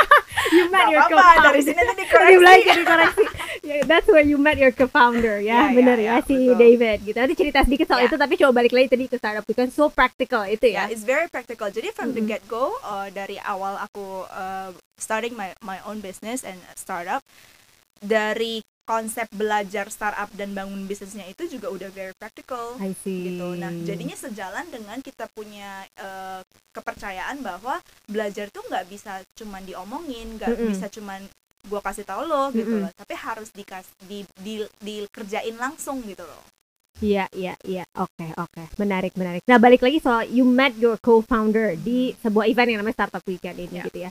[0.50, 1.44] you met your co-founder.
[1.46, 3.24] dari sini Tadi dikoreksi.
[3.62, 6.58] Yeah, that's where you met your co-founder ya, Ya, bener ya, ya, ya, si betul.
[6.58, 7.16] David gitu.
[7.16, 8.08] Tadi cerita sedikit soal Ya.
[8.08, 10.90] itu tapi coba balik lagi tadi ke startup weekend so practical itu ya ya.
[10.90, 12.26] it's very practical jadi from the Mm-mm.
[12.28, 12.74] get go
[13.08, 17.22] dari awal aku uh, starting my my own business and startup
[18.00, 23.30] dari konsep belajar startup dan bangun bisnisnya itu juga udah very practical I see.
[23.30, 23.54] gitu.
[23.54, 26.40] Nah, jadinya sejalan dengan kita punya eh,
[26.74, 27.78] kepercayaan bahwa
[28.10, 30.68] belajar tuh nggak bisa cuman diomongin, nggak Mm-mm.
[30.74, 31.22] bisa cuman
[31.70, 32.82] gua kasih tahu lo gitu Mm-mm.
[32.82, 36.42] loh, tapi harus dikas di, di dikerjain langsung gitu loh.
[37.02, 37.82] Iya, iya, iya.
[37.98, 38.62] Oke, oke.
[38.78, 39.42] Menarik, menarik.
[39.50, 43.58] Nah, balik lagi soal you met your co-founder di sebuah event yang namanya Startup Weekend
[43.58, 43.84] ini Ya.
[43.90, 44.10] gitu ya.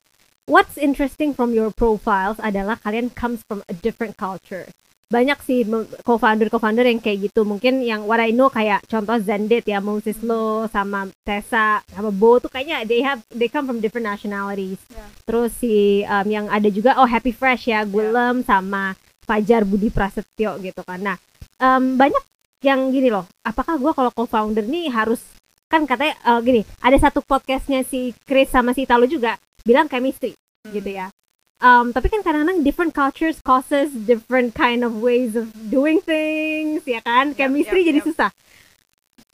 [0.49, 4.65] What's interesting from your profiles adalah kalian comes from a different culture.
[5.11, 7.43] Banyak sih me- co-founder-co-founder yang kayak gitu.
[7.43, 12.39] Mungkin yang what I know kayak contoh Zendit ya, Moses Lo sama Tessa sama Bo
[12.39, 14.79] tuh kayaknya they have they come from different nationalities.
[14.87, 15.05] Ya.
[15.27, 18.95] Terus si um, yang ada juga oh Happy Fresh ya, Gulem sama
[19.27, 21.03] Fajar Budi Prasetyo gitu kan.
[21.03, 21.19] Nah,
[21.59, 22.23] em, banyak
[22.61, 25.21] yang gini loh apakah gua kalau co-founder nih harus
[25.65, 30.33] kan katanya eh, gini ada satu podcastnya si Chris sama si Italo juga bilang chemistry
[30.61, 30.73] Hmm.
[30.73, 31.09] gitu ya
[31.57, 36.97] Um, tapi kan kadang-kadang different cultures causes different kind of ways of doing things ya
[36.99, 38.07] kan Yap, chemistry yap, jadi yap.
[38.07, 38.29] susah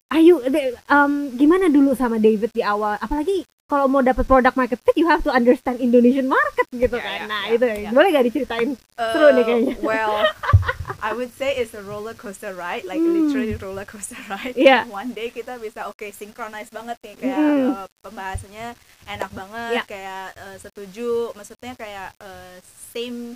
[0.09, 0.43] ayo
[0.87, 5.03] um, gimana dulu sama David di awal apalagi kalau mau dapat product market fit you
[5.05, 7.89] have to understand Indonesian market gitu Ya, kan ya, nah ya, itu ya.
[7.91, 9.73] boleh gak diceritain Seru nih Uh, kayaknya.
[9.79, 10.11] Well,
[11.07, 13.15] I would say it's a roller coaster ride, like Hmm.
[13.15, 14.53] literally roller coaster ride.
[14.53, 14.85] Iya.
[14.87, 17.71] One day kita bisa oke synchronize banget nih kayak Hmm.
[17.73, 18.67] uh, pembahasannya
[19.05, 19.83] enak banget, Iya.
[19.85, 22.55] kayak uh, setuju, maksudnya kayak uh,
[22.89, 23.35] same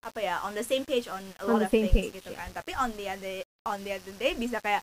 [0.00, 2.38] apa ya on the same page on a On lot of things page, gitu iya.
[2.40, 2.48] kan.
[2.52, 4.80] Tapi on the other on the other day bisa kayak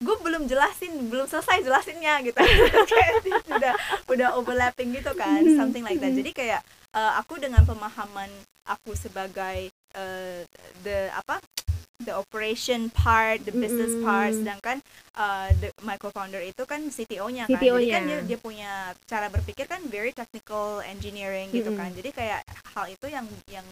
[0.00, 2.40] gue belum jelasin belum selesai jelasinnya gitu
[2.90, 3.74] kayak udah
[4.08, 5.60] udah overlapping gitu kan Hmm.
[5.60, 8.32] something like that jadi kayak uh, aku dengan pemahaman
[8.64, 10.42] aku sebagai uh,
[10.82, 11.38] the apa
[12.00, 14.40] the operation part the business part Mm-mm.
[14.40, 14.76] sedangkan
[15.20, 17.60] uh, the, my co-founder itu kan CTO-nya kan.
[17.60, 17.84] CTO-nya.
[17.84, 18.72] jadi kan dia, dia punya
[19.04, 21.80] cara berpikir kan very technical engineering gitu Mm-mm.
[21.80, 22.40] kan jadi kayak
[22.72, 23.66] hal itu yang yang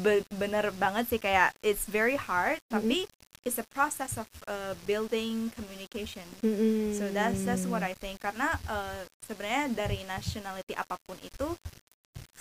[0.00, 1.20] be- bener banget sih.
[1.20, 3.06] Kayak it's very hard tapi
[3.46, 6.24] it's a process of uh, building communication.
[6.96, 8.18] So that's that's what I think.
[8.18, 11.54] Karena uh, sebenarnya dari nationality apa pun itu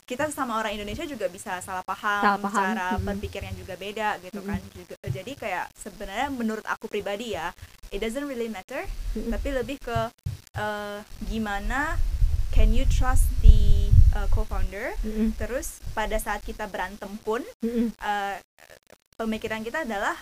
[0.06, 3.06] kita sama orang Indonesia juga bisa salah paham, Salah paham, cara mm-mm.
[3.10, 4.62] berpikirnya juga beda gitu kan.
[4.70, 7.50] Juga, jadi kayak sebenarnya menurut aku pribadi ya,
[7.90, 8.86] it doesn't really matter,
[9.18, 9.34] Mm-mm.
[9.34, 9.98] tapi lebih ke
[10.62, 11.98] uh, gimana
[12.54, 15.36] can you trust the uh, co-founder Mm-mm.
[15.36, 17.92] terus pada saat kita berantem pun Mm-mm.
[18.00, 18.38] uh,
[19.20, 20.16] pemikiran kita adalah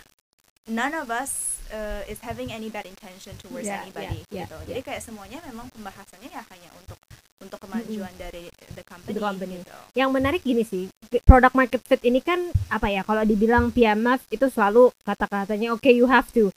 [0.66, 4.56] none of us uh, is having any bad intention towards Yeah, anybody yeah, yeah, gitu.
[4.66, 6.96] Jadi kayak semuanya memang pembahasannya ya hanya untuk
[7.36, 9.54] untuk kemajuan dari the company, The company.
[9.60, 9.76] gitu.
[9.92, 10.88] yang menarik gini sih
[11.22, 12.40] product market fit ini kan
[12.72, 16.48] apa ya kalau dibilang PMF itu selalu kata-katanya oke you have to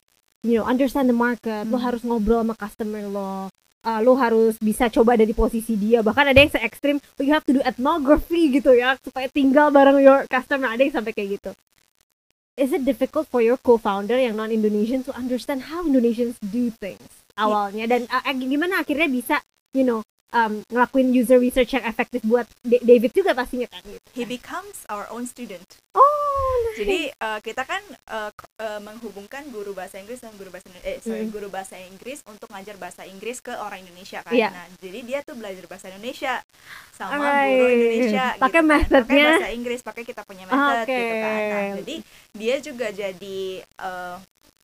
[0.41, 1.84] you know understand the market lo Hmm.
[1.84, 3.52] harus ngobrol sama customer lo
[3.84, 7.36] uh, lo harus bisa coba dari posisi dia bahkan ada yang se ekstrim oh, you
[7.36, 11.36] have to do ethnography gitu ya supaya tinggal bareng your customer ada yang sampai kayak
[11.36, 11.52] gitu
[12.58, 17.06] is it difficult for your co-founder yang non Indonesian to understand how Indonesians do things
[17.38, 19.36] awalnya dan uh, gimana akhirnya bisa
[19.78, 20.02] you know
[20.34, 24.02] um, ngelakuin user research yang efektif buat Da- David juga pastinya kan gitu.
[24.17, 25.63] He becomes our own student.
[25.93, 26.07] Oh,
[26.77, 28.29] Jadi uh, kita kan uh,
[28.62, 31.33] uh, menghubungkan guru bahasa Inggris dan guru bahasa eh sorry, Mm.
[31.33, 34.29] guru bahasa Inggris untuk ngajar bahasa Inggris ke orang Indonesia kan.
[34.31, 34.49] Iya.
[34.53, 36.38] Nah, jadi dia tuh belajar bahasa Indonesia
[36.93, 37.57] sama Alright.
[37.57, 38.63] guru Indonesia Pakai gitu kan.
[38.65, 39.01] methodnya.
[39.01, 40.93] Pakai bahasa Inggris, pakai kita punya method Oke.
[40.93, 41.39] gitu kan.
[41.41, 41.95] Nah, jadi
[42.31, 43.39] dia juga jadi
[43.81, 44.17] uh,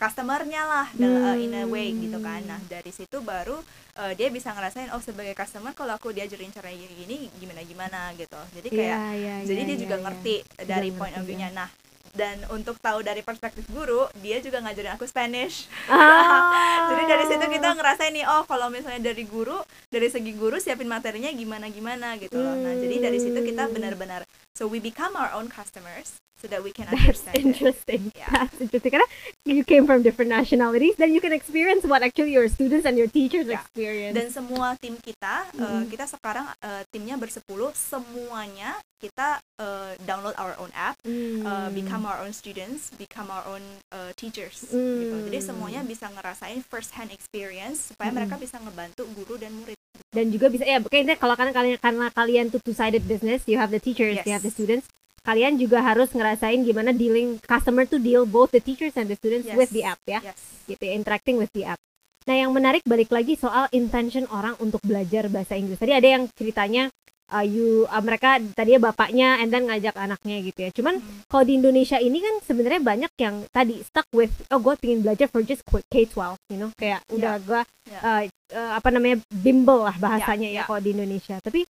[0.03, 2.43] customer-nya lah dal- uh, in a way gitu kan.
[2.43, 3.55] Nah, dari situ baru
[3.95, 8.35] uh, dia bisa ngerasain oh sebagai customer kalau aku diajarin cara gini gimana gimana gitu.
[8.59, 10.63] Jadi kayak Iya, iya, jadi iya, dia juga iya, ngerti iya.
[10.67, 11.49] dari Juga point of ngerti, view-nya.
[11.55, 11.69] Nah,
[12.13, 15.65] dan untuk tahu dari perspektif guru, dia juga ngajarin aku Spanish.
[15.89, 16.87] Ah.
[16.93, 19.57] Jadi dari situ kita ngerasain nih, oh kalau misalnya dari guru,
[19.89, 22.53] dari segi guru siapin materinya gimana gimana gitu loh.
[22.53, 23.73] Nah, jadi dari situ kita Hmm.
[23.73, 24.21] benar-benar
[24.53, 27.33] so we become our own customers so that we can That's understand.
[27.33, 27.41] it.
[27.41, 28.01] interesting.
[28.13, 28.29] Yeah.
[28.29, 28.91] That's interesting.
[28.91, 29.07] Karena
[29.47, 33.07] you came from different nationalities, then you can experience what actually your students and your
[33.07, 33.63] teachers Yeah.
[33.63, 34.13] experience.
[34.13, 35.89] Dan semua tim kita, uh, Mm-mm.
[35.89, 40.99] kita sekarang uh, timnya bersepuluh, semuanya kita uh, download our own app.
[41.01, 41.71] uh, Hmm.
[42.03, 43.63] Become our own students, become our own
[43.95, 44.99] uh, teachers Hmm.
[44.99, 45.15] gitu.
[45.31, 48.19] Jadi semuanya bisa ngerasain first hand experience supaya Hmm.
[48.19, 49.79] mereka bisa ngebantu guru dan murid.
[50.13, 53.57] dan juga bisa ya kayaknya kalau karena kalian karena kalian tuh two sided business you
[53.57, 54.57] have the teachers you have the Yes.
[54.57, 54.85] students
[55.21, 59.49] kalian juga harus ngerasain gimana dealing customer to deal both the teachers and the students
[59.49, 59.57] Yes.
[59.57, 60.37] with the app ya Yes.
[60.65, 61.81] gitu interacting with the app
[62.25, 66.25] nah yang menarik balik lagi soal intention orang untuk belajar bahasa Inggris tadi ada yang
[66.33, 66.89] ceritanya
[67.33, 71.25] uh, you uh, mereka tadinya bapaknya and then ngajak anaknya gitu ya cuman Hmm.
[71.25, 75.25] kalau di Indonesia ini kan sebenarnya banyak yang tadi stuck with oh gue pengen belajar
[75.27, 76.13] for just K-12
[76.47, 77.99] you know kayak udah gue Ya.
[77.99, 78.21] uh,
[78.53, 80.63] uh, apa namanya bimbel lah bahasanya ya, Ya, ya.
[80.63, 81.65] kalau di Indonesia tapi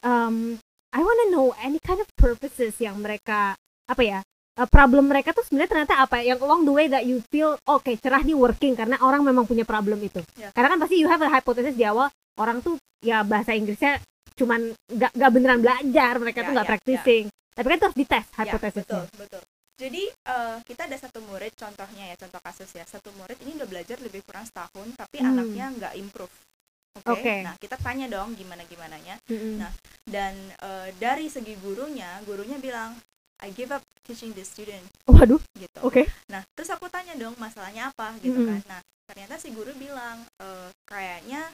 [0.00, 0.56] um,
[0.88, 3.52] I wanna know any kind of purposes yang mereka
[3.84, 4.18] apa ya
[4.54, 7.84] uh, problem mereka tuh sebenarnya ternyata apa yang along the way that you feel oke
[7.98, 10.48] cerah nih working karena orang memang punya problem itu Ya.
[10.50, 14.00] karena kan pasti you have a hypothesis di awal orang tuh ya bahasa Inggrisnya
[14.38, 17.98] cuman nggak nggak beneran belajar mereka Ya, tuh nggak ya, practicing tapi kan itu harus
[17.98, 19.42] dites Ya, hipotesisnya betul, betul.
[19.78, 22.82] Jadi eh, kita ada satu murid contohnya ya, contoh kasus ya.
[22.82, 25.30] Satu murid ini udah belajar lebih kurang setahun tapi Hmm.
[25.30, 26.34] anaknya nggak improve.
[26.98, 27.14] Oke.
[27.14, 27.34] Oke.
[27.46, 29.14] Nah, kita tanya dong gimana gimananya.
[29.30, 29.62] Mm-mm.
[29.62, 29.70] Nah,
[30.02, 32.98] Dan eh, dari segi gurunya, gurunya bilang
[33.38, 35.78] I give up teaching this student waduh gitu.
[35.78, 38.58] oke Nah, terus aku tanya dong masalahnya apa gitu Mm-mm.
[38.58, 38.60] kan.
[38.66, 41.46] Nah, ternyata si guru bilang eh, kayaknya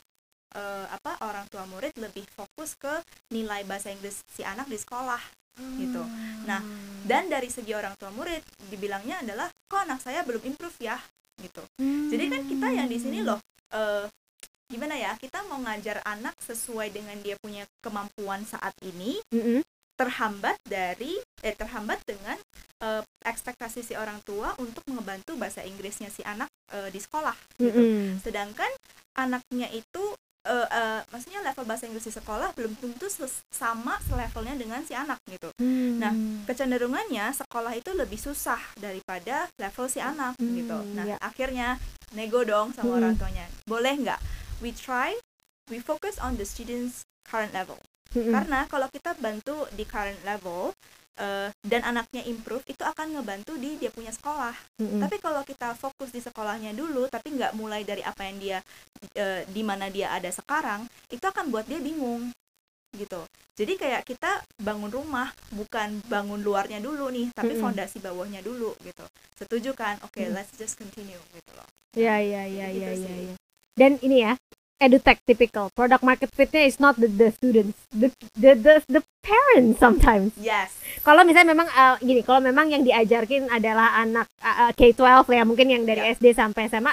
[0.55, 3.03] eh, apa orang tua murid lebih fokus ke
[3.35, 5.21] nilai bahasa Inggris si anak di sekolah
[5.55, 6.03] gitu.
[6.51, 6.59] Nah,
[7.07, 10.99] dan dari segi orang tua murid dibilangnya adalah kok anak saya belum improve ya
[11.39, 11.63] gitu.
[12.11, 13.39] Jadi kan kita yang di sini loh
[13.71, 14.07] eh,
[14.71, 19.61] gimana ya kita mau ngajar anak sesuai dengan dia punya kemampuan saat ini Mm-mm.
[19.95, 22.35] terhambat dari eh terhambat dengan
[22.83, 27.79] eh, ekspektasi si orang tua untuk mengebantu bahasa Inggrisnya si anak eh, di sekolah gitu.
[27.79, 28.19] Mm-mm.
[28.25, 28.71] Sedangkan
[29.15, 30.03] anaknya itu
[30.45, 33.09] eh, eh, maksudnya level bahasa Inggris di sekolah belum tentu
[33.49, 35.49] sama selevelnya dengan si anak gitu.
[35.97, 36.13] Nah,
[36.45, 40.79] kecenderungannya sekolah itu lebih susah daripada level si anak Hmm, gitu.
[40.93, 41.17] Nah, ya.
[41.19, 41.81] akhirnya
[42.13, 42.99] nego dong sama Hmm.
[43.01, 43.47] orang tuanya.
[43.65, 44.21] Boleh nggak?
[44.63, 45.17] We try,
[45.73, 47.81] we focus on the students current level.
[48.15, 48.31] Mm-mm.
[48.31, 50.71] Karena kalau kita bantu di current level
[51.19, 54.55] eh, dan anaknya improve itu akan ngebantu di dia punya sekolah.
[54.83, 55.01] Mm-mm.
[55.03, 58.59] Tapi kalau kita fokus di sekolahnya dulu tapi nggak mulai dari apa yang dia
[59.15, 62.31] eh, di mana dia ada sekarang, itu akan buat dia bingung
[62.95, 63.27] gitu.
[63.55, 67.63] Jadi kayak kita bangun rumah bukan bangun luarnya dulu nih, tapi Mm-mm.
[67.63, 69.07] fondasi bawahnya dulu gitu.
[69.39, 69.99] Setuju kan?
[70.03, 70.35] Oke, Mm.
[70.35, 71.67] let's just continue gitu loh.
[71.95, 73.35] Ya ya ya Gitu ya ya ya.
[73.75, 74.39] Dan ini ya,
[74.85, 75.73] edutech typical.
[75.73, 80.37] Product market fitnya is not the, the students, the, the the the parents sometimes.
[80.37, 80.77] Yes.
[81.01, 85.01] Kalau misalnya memang uh, gini, kalau memang yang diajarkin adalah anak uh, uh, K12
[85.33, 86.13] ya, mungkin yang dari Ya.
[86.13, 86.93] SD sampai SMA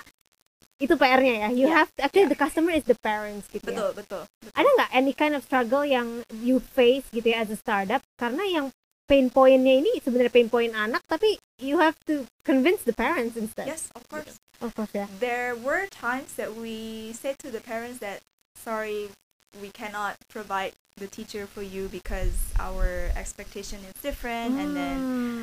[0.81, 1.49] itu PR-nya ya.
[1.53, 2.33] You Ya, have actually ya.
[2.33, 3.75] the customer is the parents gitu ya.
[3.75, 4.23] Betul, betul.
[4.25, 4.51] betul.
[4.57, 8.41] Ada nggak any kind of struggle yang you face gitu ya as a startup karena
[8.49, 8.65] yang
[9.05, 13.67] pain point-nya ini sebenarnya pain point anak tapi you have to convince the parents instead.
[13.67, 14.39] Yes, of course.
[14.61, 15.09] Of course ya.
[15.19, 16.77] there were times that we
[17.11, 18.21] said to the parents that
[18.55, 19.09] sorry
[19.57, 24.97] we cannot provide the teacher for you because our expectation is different and then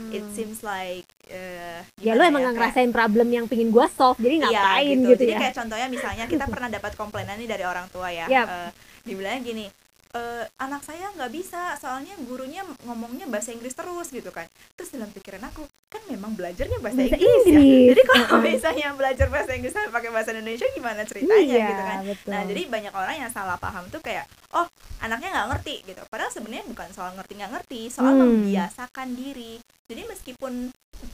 [0.09, 0.33] it Hmm.
[0.33, 4.45] seems like uh, ya lu emang kayak- ngerasain problem yang pingin gua solve jadi Iya,
[4.47, 5.09] ngapain gitu.
[5.09, 8.27] gitu, Jadi ya kayak contohnya misalnya kita pernah dapat komplainan nih dari orang tua ya.
[8.27, 8.47] Yap.
[8.47, 8.71] Eh,
[9.05, 9.65] dibilangnya gini,
[10.09, 14.49] "Eh, anak saya nggak bisa soalnya gurunya ngomongnya bahasa Inggris terus gitu kan.
[14.73, 17.61] Terus dalam pikiran aku, kan memang belajarnya bahasa, Bahasa Inggris, ya.
[17.61, 17.87] Inggris.
[17.93, 18.41] Jadi kalau Uh-uh.
[18.43, 21.99] misalnya belajar bahasa Inggris sampai pakai bahasa Indonesia gimana ceritanya iya gitu kan.
[22.05, 24.65] betul Nah, jadi banyak orang yang salah paham tuh kayak, oh
[24.99, 26.01] anaknya nggak ngerti gitu.
[26.09, 28.23] Padahal sebenarnya bukan soal ngerti nggak ngerti, soal Hmm.
[28.25, 29.61] membiasakan diri.
[29.89, 30.53] Jadi meskipun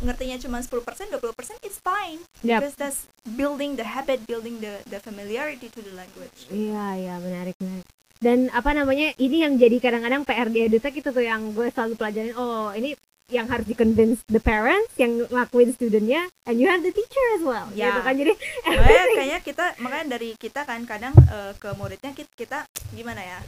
[0.01, 2.65] ngertinya cuma 10%, 20% it's fine Yap.
[2.65, 6.49] because that's building the habit, building the the familiarity to the language.
[6.49, 7.85] Iya, iya, menarik, menarik.
[8.23, 11.95] Dan apa namanya, ini yang jadi kadang-kadang PR di edutech itu tuh yang gue selalu
[11.99, 12.95] pelajarin, oh ini
[13.33, 17.43] yang harus di convince the parents, yang ngelakuin studentnya, and you have the teacher as
[17.43, 17.67] well.
[17.73, 17.91] Ya.
[17.91, 18.33] Gitu kan, jadi
[18.65, 22.59] Makanya kayaknya kita makanya dari kita kan kadang eh, ke muridnya kita, kita
[22.93, 23.41] gimana ya?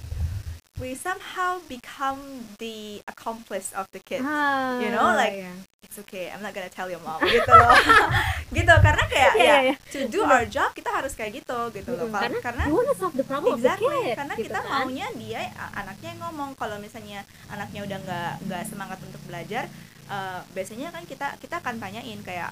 [0.76, 2.20] We somehow become
[2.58, 4.20] the accomplice of the kid.
[4.20, 5.52] ah, You know, like, iya.
[5.80, 7.72] It's okay, I'm not gonna tell your mom gitu loh.
[8.58, 9.74] gitu karena kayak Iya, ya iya, iya.
[9.88, 12.10] to do our job kita harus kayak gitu gitu loh.
[12.10, 14.16] Karena, karena you wanna solve the problem of Exactly, the kid.
[14.18, 14.68] karena gitu kita kan.
[14.84, 15.40] maunya dia
[15.72, 19.64] anaknya yang ngomong kalau misalnya anaknya udah nggak nggak semangat untuk belajar,
[20.04, 22.50] eh, biasanya kan kita kita akan tanyain kayak,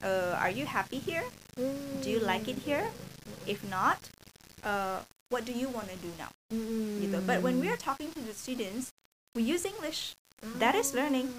[0.00, 1.26] eh, are you happy here?
[2.00, 2.88] Do you like it here?
[3.44, 3.98] If not,
[4.62, 6.28] uh, what do you wanna do now?
[6.52, 7.00] Hmm.
[7.00, 7.16] Gitu.
[7.24, 8.92] But when we are talking to the students,
[9.32, 10.12] we use English.
[10.60, 11.32] That is learning.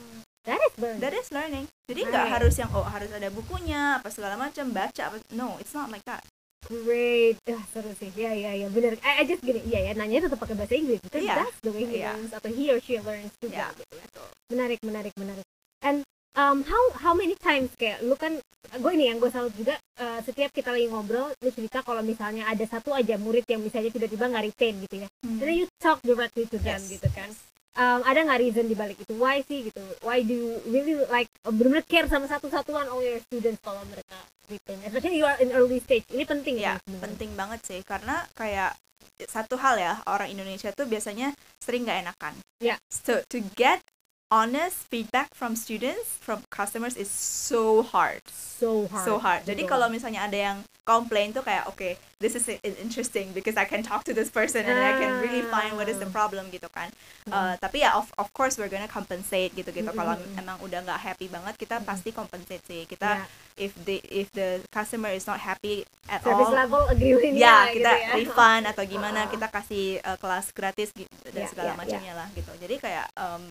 [0.43, 0.99] That is learning.
[0.99, 1.65] That is learning.
[1.87, 2.33] Jadi nggak Right.
[2.35, 6.03] harus yang oh harus ada bukunya apa segala macam baca apa no it's not like
[6.03, 6.25] that.
[6.63, 8.07] Great, ah, seru sih.
[8.15, 8.95] Ya, ya, ya, bener.
[9.03, 11.03] I, I just gini, iya ya, nanya tetap pakai bahasa Inggris.
[11.03, 11.35] Because Iya.
[11.43, 12.15] that's the way he Iya.
[12.15, 13.67] learns atau he or she learns juga.
[13.67, 14.05] Iya, Gitu ya.
[14.47, 15.43] Menarik, menarik, menarik.
[15.83, 18.37] And um, how how many times kayak lu kan,
[18.73, 19.77] gue ini yang gue salut juga.
[19.93, 23.93] uh, setiap kita lagi ngobrol, lu cerita kalau misalnya ada satu aja murid yang misalnya
[23.93, 25.07] tiba-tiba nggak retain gitu ya.
[25.21, 26.97] And then you talk directly to them Yes.
[26.97, 27.29] gitu kan.
[27.73, 29.13] Um, ada nggak reason di balik itu?
[29.17, 29.81] Why sih gitu?
[30.01, 34.77] Why do you really like benar-benar care sama satu-satuan all your students kalau mereka retain?
[34.85, 36.05] Especially you are in early stage.
[36.09, 37.01] Ini penting Ya kan sebenarnya.
[37.05, 38.73] penting banget sih karena kayak
[39.25, 42.33] satu hal ya orang Indonesia tuh biasanya sering nggak enakan.
[42.61, 42.77] Iya.
[42.89, 43.81] So to get
[44.33, 49.41] honest feedback from students from customers is so hard so hard so hard.
[49.45, 52.43] Jadi kalau misalnya ada yang komplain tuh kayak oke, this is
[52.81, 55.95] interesting because I can talk to this person and I can really find what is
[55.95, 56.15] the Ah.
[56.15, 56.89] problem gitu kan.
[57.23, 57.31] Hmm.
[57.31, 59.87] Uh, tapi ya of of course we're gonna compensate gitu gitu.
[59.87, 61.85] Mm, Kalau emang udah nggak happy banget kita Mm.
[61.85, 62.83] pasti compensate sih.
[62.83, 63.27] Kita Ya,
[63.59, 67.79] if the if the customer is not happy at service all level agreement ya gitu
[67.79, 68.09] kita ya.
[68.17, 69.31] refund atau gimana Ah.
[69.31, 71.79] kita kasih uh, kelas gratis gitu, dan Ya, segala ya, ya.
[71.79, 73.43] macamnya lah gitu jadi kayak um,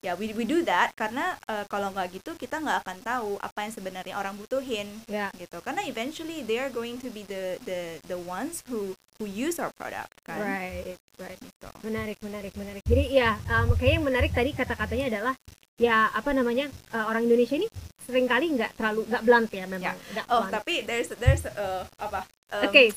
[0.00, 3.68] ya we we do that karena uh, kalau nggak gitu kita nggak akan tahu apa
[3.68, 5.28] yang sebenarnya orang butuhin Ya.
[5.36, 9.60] gitu karena eventually they are going to be the the the ones who who use
[9.60, 11.36] our product kan Right, right.
[11.36, 11.68] gitu.
[11.84, 12.80] Menarik, menarik, menarik.
[12.88, 15.34] Jadi ya, um, kayaknya yang menarik tadi kata-katanya adalah
[15.76, 17.68] ya apa namanya uh, orang Indonesia ini
[18.00, 19.92] sering kali nggak terlalu nggak blunt ya memang.
[19.92, 20.52] nggak oh blunt.
[20.56, 22.24] tapi there's there's uh, apa
[22.56, 22.88] um, Oke,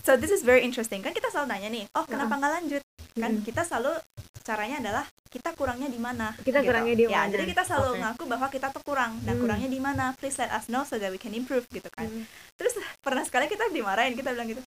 [0.00, 2.82] so this is very interesting kan kita selalu nanya nih oh kenapa nggak lanjut
[3.14, 3.42] kan Mm.
[3.42, 3.94] kita selalu
[4.42, 6.66] caranya adalah kita kurangnya di mana Kita gitu.
[6.66, 7.30] kurangnya di ya mana.
[7.30, 8.00] jadi kita selalu Oke.
[8.02, 9.40] ngaku bahwa kita tuh kurang nah Mm.
[9.40, 12.26] kurangnya di mana please let us know so that we can improve gitu kan Mm.
[12.54, 14.62] terus pernah sekali kita dimarahin kita bilang gitu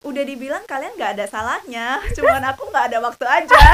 [0.00, 3.58] udah dibilang kalian nggak ada salahnya cuman aku nggak ada waktu aja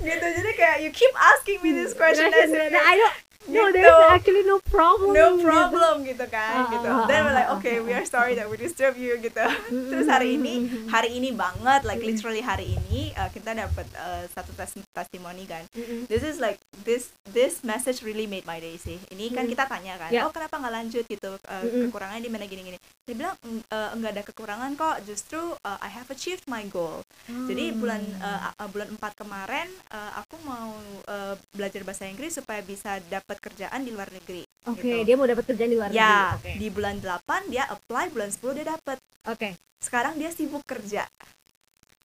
[0.00, 3.16] gitu jadi kayak you keep asking me this question Question, as if I don't,
[3.48, 3.80] no, gitu.
[3.80, 5.10] there's actually no problem.
[5.10, 5.44] no gitu.
[5.44, 6.88] problem gitu Ah, kan gitu.
[6.88, 9.40] ah, then we're like ah, okay ah, we are sorry that we disturb you gitu.
[9.68, 10.54] Terus hari ini
[10.86, 15.64] hari ini banget like literally hari ini uh, kita dapat uh, satu tes testimoni kan.
[16.06, 19.00] This is like this this message really made my day sih.
[19.08, 20.24] Ini kan kita tanya kan Yeah.
[20.24, 21.04] oh kenapa nggak lanjut?
[21.04, 22.78] Gitu uh, kekurangannya di mana gini gini.
[23.04, 27.00] Dia bilang "Mm, uh, nggak ada kekurangan kok justru uh, I have achieved my goal.
[27.28, 30.72] Jadi bulan uh, uh, bulan 4 kemarin uh, aku mau
[31.06, 35.06] uh, belajar bahasa Inggris supaya bisa dapat kerjaan di luar negeri Oke, gitu.
[35.06, 36.52] dia mau dapat kerjaan di luar ya negeri.
[36.56, 39.48] di bulan 8 dia apply bulan 10 dia dapat Oke.
[39.78, 41.06] sekarang dia sibuk kerja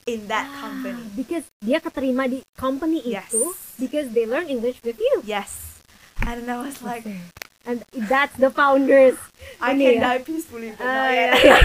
[0.06, 3.28] in that Ah, company Because dia keterima di company Yes.
[3.28, 3.44] itu
[3.78, 5.24] because they learn English with you.
[5.24, 5.80] yes
[6.20, 7.04] and I was like
[7.64, 7.80] And
[8.12, 9.16] that's the founders.
[9.64, 10.04] I can ya.
[10.04, 11.60] die peacefully but Ah, not yeah, yeah.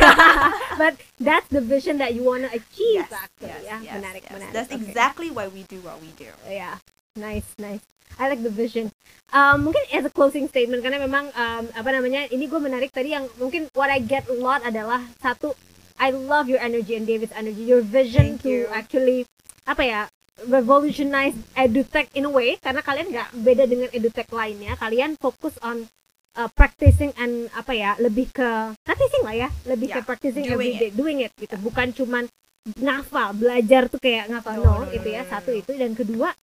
[0.81, 3.51] But that's the vision that you wanna achieve yes, actually.
[3.51, 3.77] yes, ya.
[3.83, 4.31] yes, menarik, yes.
[4.31, 4.53] menarik.
[4.55, 4.79] That's Oke.
[4.79, 6.31] exactly why we do what we do.
[6.47, 6.79] Yeah,
[7.19, 7.83] nice, nice.
[8.17, 8.95] I like the vision.
[9.29, 13.13] Um, mungkin as a closing statement karena memang um, apa namanya ini gue menarik tadi
[13.13, 15.53] yang mungkin what I get a lot adalah satu
[15.99, 18.61] I love your energy and David's energy, your vision Thank to you.
[18.71, 19.27] actually
[19.69, 20.01] apa ya
[20.47, 22.57] revolutionize edutech in a way.
[22.63, 25.91] Karena kalian nggak beda dengan edutech lainnya, kalian fokus on
[26.39, 28.49] uh, practicing and apa ya lebih ke
[28.87, 32.31] practicing lah ya, lebih ke Yeah, practicing doing every day, doing it gitu, bukan cuman
[32.77, 35.73] ngafal, belajar tuh kayak ngafal No, no, no, no, gitu ya, no, no, satu itu.
[35.73, 36.35] Dan kedua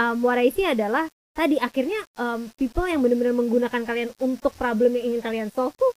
[0.00, 4.94] um, what I see adalah tadi akhirnya um, people yang benar-benar menggunakan kalian untuk problem
[4.94, 5.90] yang ingin kalian solve tuh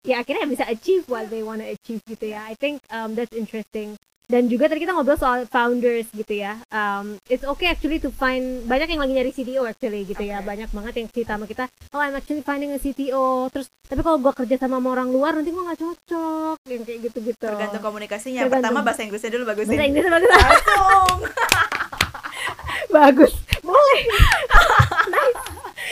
[0.00, 2.48] ya akhirnya bisa achieve what they wanna achieve gitu ya.
[2.48, 7.18] I think um, that's interesting dan juga tadi kita ngobrol soal founders gitu ya um,
[7.26, 10.46] it's okay actually to find banyak yang lagi nyari CTO actually gitu ya Okay.
[10.46, 14.16] banyak banget yang cerita sama kita oh I'm actually finding a CTO terus tapi kalau
[14.16, 18.46] gua kerja sama sama orang luar nanti gua nggak cocok yang kayak gitu-gitu Tergantung komunikasinya.
[18.46, 18.70] Tergantung.
[18.70, 19.68] Pertama bahasa Inggrisnya dulu bagusin.
[19.68, 21.16] bahasa Inggris bagus Langsung.
[22.90, 23.32] bagus
[23.66, 24.00] boleh
[25.12, 25.42] nice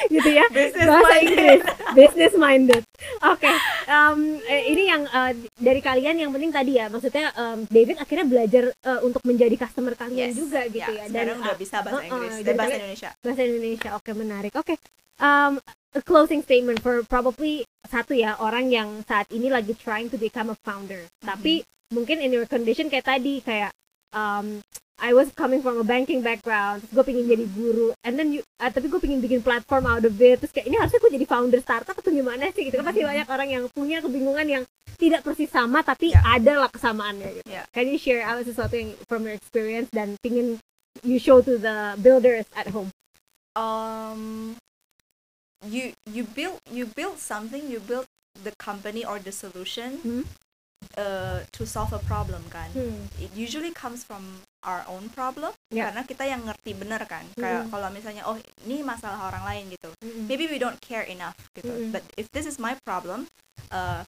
[0.06, 0.46] gitu ya.
[0.48, 1.26] Business bahasa minded.
[1.28, 1.62] Inggris.
[1.92, 2.82] Business minded.
[3.24, 3.50] Oke.
[3.84, 6.87] Em, eh, ini yang eh, dari kalian yang penting tadi ya.
[6.87, 10.37] Maksudnya em, David akhirnya belajar eh, untuk menjadi customer kalian Yes.
[10.37, 13.11] juga gitu ya, Sekarang udah ah, bisa bahasa Inggris jadi dan bahasa Indonesia.
[13.18, 13.88] bahasa Indonesia.
[13.94, 14.52] Oke menarik.
[14.54, 14.74] Oke.
[15.18, 15.58] Um,
[15.92, 20.46] a closing statement for probably satu ya orang yang saat ini lagi trying to become
[20.46, 21.11] a founder.
[21.18, 23.72] Tapi mungkin in your condition kayak tadi kayak
[24.12, 24.61] um,
[24.99, 27.94] I was coming from a banking background gue pengen jadi guru.
[28.03, 30.75] And then you, ah, tapi gue pengen bikin platform out of it terus kayak ini
[30.75, 32.66] harusnya gue jadi founder startup atau gimana sih?
[32.66, 32.87] Gitu kan.
[32.90, 34.64] Pasti banyak orang yang punya kebingungan yang
[34.99, 36.18] tidak persis sama tapi Ya.
[36.27, 37.47] ada lah kesamaannya gitu.
[37.47, 37.62] Ya.
[37.71, 40.59] can you share apa sesuatu yang from your experience dan pingin
[41.07, 42.90] you show to the builders at home.
[43.55, 44.55] Um
[45.62, 48.11] you you build you build something you build
[48.42, 50.03] the company or the solution.
[50.03, 50.25] Hmm.
[50.96, 53.06] Uh, to solve a problem kan Hmm.
[53.18, 55.90] it usually comes from our own problem Ya.
[55.90, 57.70] karena kita yang ngerti bener kan kayak Hmm.
[57.70, 60.26] kalau misalnya oh ini masalah orang lain gitu Mm-mm.
[60.26, 61.94] maybe we don't care enough gitu Mm-mm.
[61.94, 63.30] but if this is my problem
[63.70, 64.02] uh,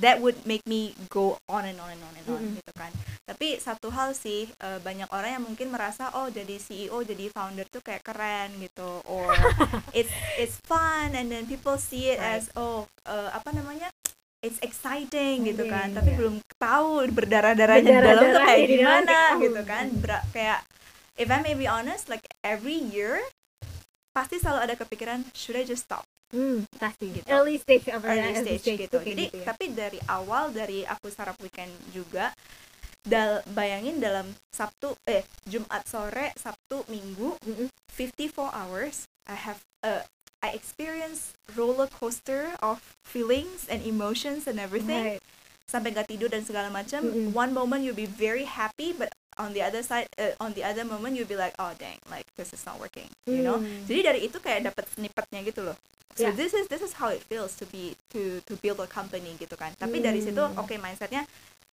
[0.00, 2.56] that would make me go on and on and on and on Mm-mm.
[2.56, 2.90] gitu kan
[3.24, 7.66] tapi satu hal sih uh, banyak orang yang mungkin merasa oh jadi CEO jadi founder
[7.68, 9.32] tuh kayak keren gitu or
[9.98, 12.38] it's it's fun and then people see it Right.
[12.38, 13.90] as oh uh, apa namanya
[14.44, 16.18] it's exciting gitu kan Exciting, tapi yeah.
[16.20, 20.60] belum tahu berdarah-darahnya di dalam tuh kayak gimana gitu kan Ber- kayak
[21.16, 23.18] if I may be honest like every year
[24.12, 27.30] pasti selalu ada kepikiran should I just stop Hmm, pasti Gitu.
[27.30, 29.44] Early stage of early stage, gitu tuh kayak jadi gitu ya.
[29.46, 32.34] tapi dari awal dari aku sarap weekend juga
[33.00, 37.68] dal bayangin dalam Sabtu eh Jumat sore Sabtu Minggu Mm-mm.
[37.92, 40.02] 54 hours I have uh,
[40.44, 45.22] I experience roller coaster of feelings and emotions and everything Right.
[45.64, 47.32] sampai nggak tidur dan segala macam Mm-mm.
[47.32, 49.08] one moment you'll be very happy but
[49.40, 52.28] on the other side uh, on the other moment you'll be like oh dang like
[52.36, 53.88] this is not working you know Hmm.
[53.88, 55.76] jadi dari itu kayak dapat snippetnya gitu loh
[56.14, 56.36] so Yeah.
[56.36, 59.56] this is this is how it feels to be to to build a company gitu
[59.56, 61.24] kan tapi dari situ oke mindsetnya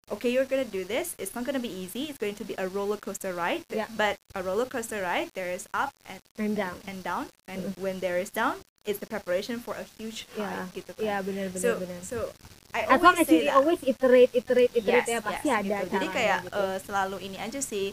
[0.10, 2.66] okay you're gonna do this it's not gonna be easy it's going to be a
[2.66, 3.86] roller coaster ride Yeah.
[3.93, 6.82] but a roller coaster ride there is up and And down.
[6.88, 10.66] and down and when there is down it's the preparation for a huge Yeah.
[10.66, 11.99] high gitu kan Ya benar benar so benar.
[12.02, 12.18] so
[12.72, 15.60] I As long always as you that always iterate, iterate, iterate Yes, ya pasti yes,
[15.60, 15.91] ada gitu.
[15.91, 16.56] Jadi kayak gitu.
[16.56, 17.91] eh, selalu ini aja sih.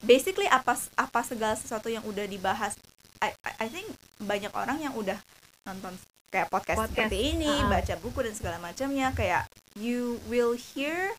[0.00, 2.72] Basically apa apa segala sesuatu yang udah dibahas
[3.20, 3.84] I, I think
[4.16, 5.20] banyak orang yang udah
[5.64, 5.92] nonton
[6.32, 7.68] kayak podcast, Podcast, seperti ini, uh-uh.
[7.68, 9.44] baca buku dan segala macamnya kayak
[9.76, 11.12] you will hear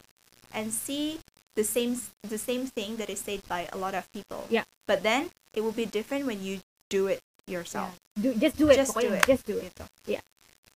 [0.56, 1.20] and see
[1.56, 4.47] the same the same thing that is said by a lot of people.
[4.49, 4.64] Yeah.
[4.88, 7.99] But then it will be different when you do it yourself.
[8.16, 9.26] Do, just do it Just do it.
[9.28, 9.76] just do it.
[9.76, 9.86] Gitu.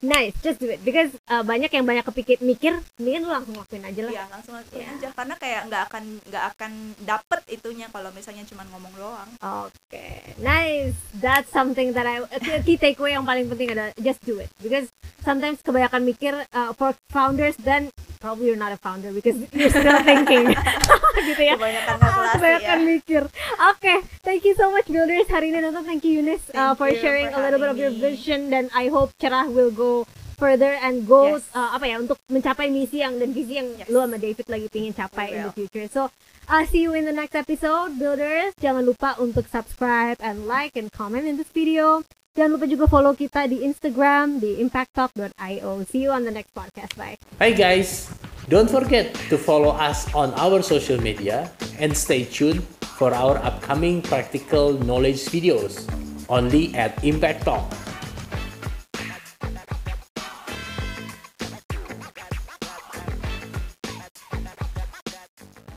[0.01, 3.83] Nice, just do it because uh, banyak yang banyak kepikir mikir, mendingan lu langsung lakuin
[3.83, 4.13] aja lah.
[4.13, 4.95] Iya, langsung lakuin Iya.
[4.95, 6.71] aja karena kayak nggak akan nggak akan
[7.01, 9.29] dapet itunya kalau misalnya cuma ngomong doang.
[9.61, 10.07] Oke,
[10.39, 10.95] nice.
[11.13, 12.23] That's something that I
[12.61, 14.87] key takeaway yang paling penting adalah just do it because
[15.19, 19.99] sometimes kebanyakan mikir uh, for founders then probably you're not a founder because you're still
[20.07, 20.55] thinking
[21.27, 21.55] gitu ya.
[21.55, 22.33] Kebanyakan Ah, kalkulasi ya.
[22.33, 23.23] kebanyakan mikir.
[23.67, 25.83] Oke, thank you so much builders hari ini nonton.
[25.83, 28.71] Thank you Eunice uh, for you sharing for a little bit of your vision dan
[28.71, 29.88] I hope cerah will go
[30.35, 31.43] further and go Yes.
[31.51, 33.91] uh, apa ya untuk mencapai misi yang dan visi yang Yes.
[33.91, 35.85] lu sama David lagi pingin capai in the future.
[35.87, 36.07] So
[36.47, 38.55] I'll see you in the next episode, builders.
[38.57, 42.01] Jangan lupa untuk subscribe and like and comment in this video.
[42.33, 45.71] Jangan lupa juga follow kita di Instagram di impacttalk.io.
[45.85, 46.95] See you on the next podcast.
[46.95, 47.19] Bye.
[47.37, 48.07] Hi guys,
[48.47, 52.63] don't forget to follow us on our social media and stay tuned
[52.95, 55.83] for our upcoming practical knowledge videos
[56.31, 57.65] only at Impact Talk.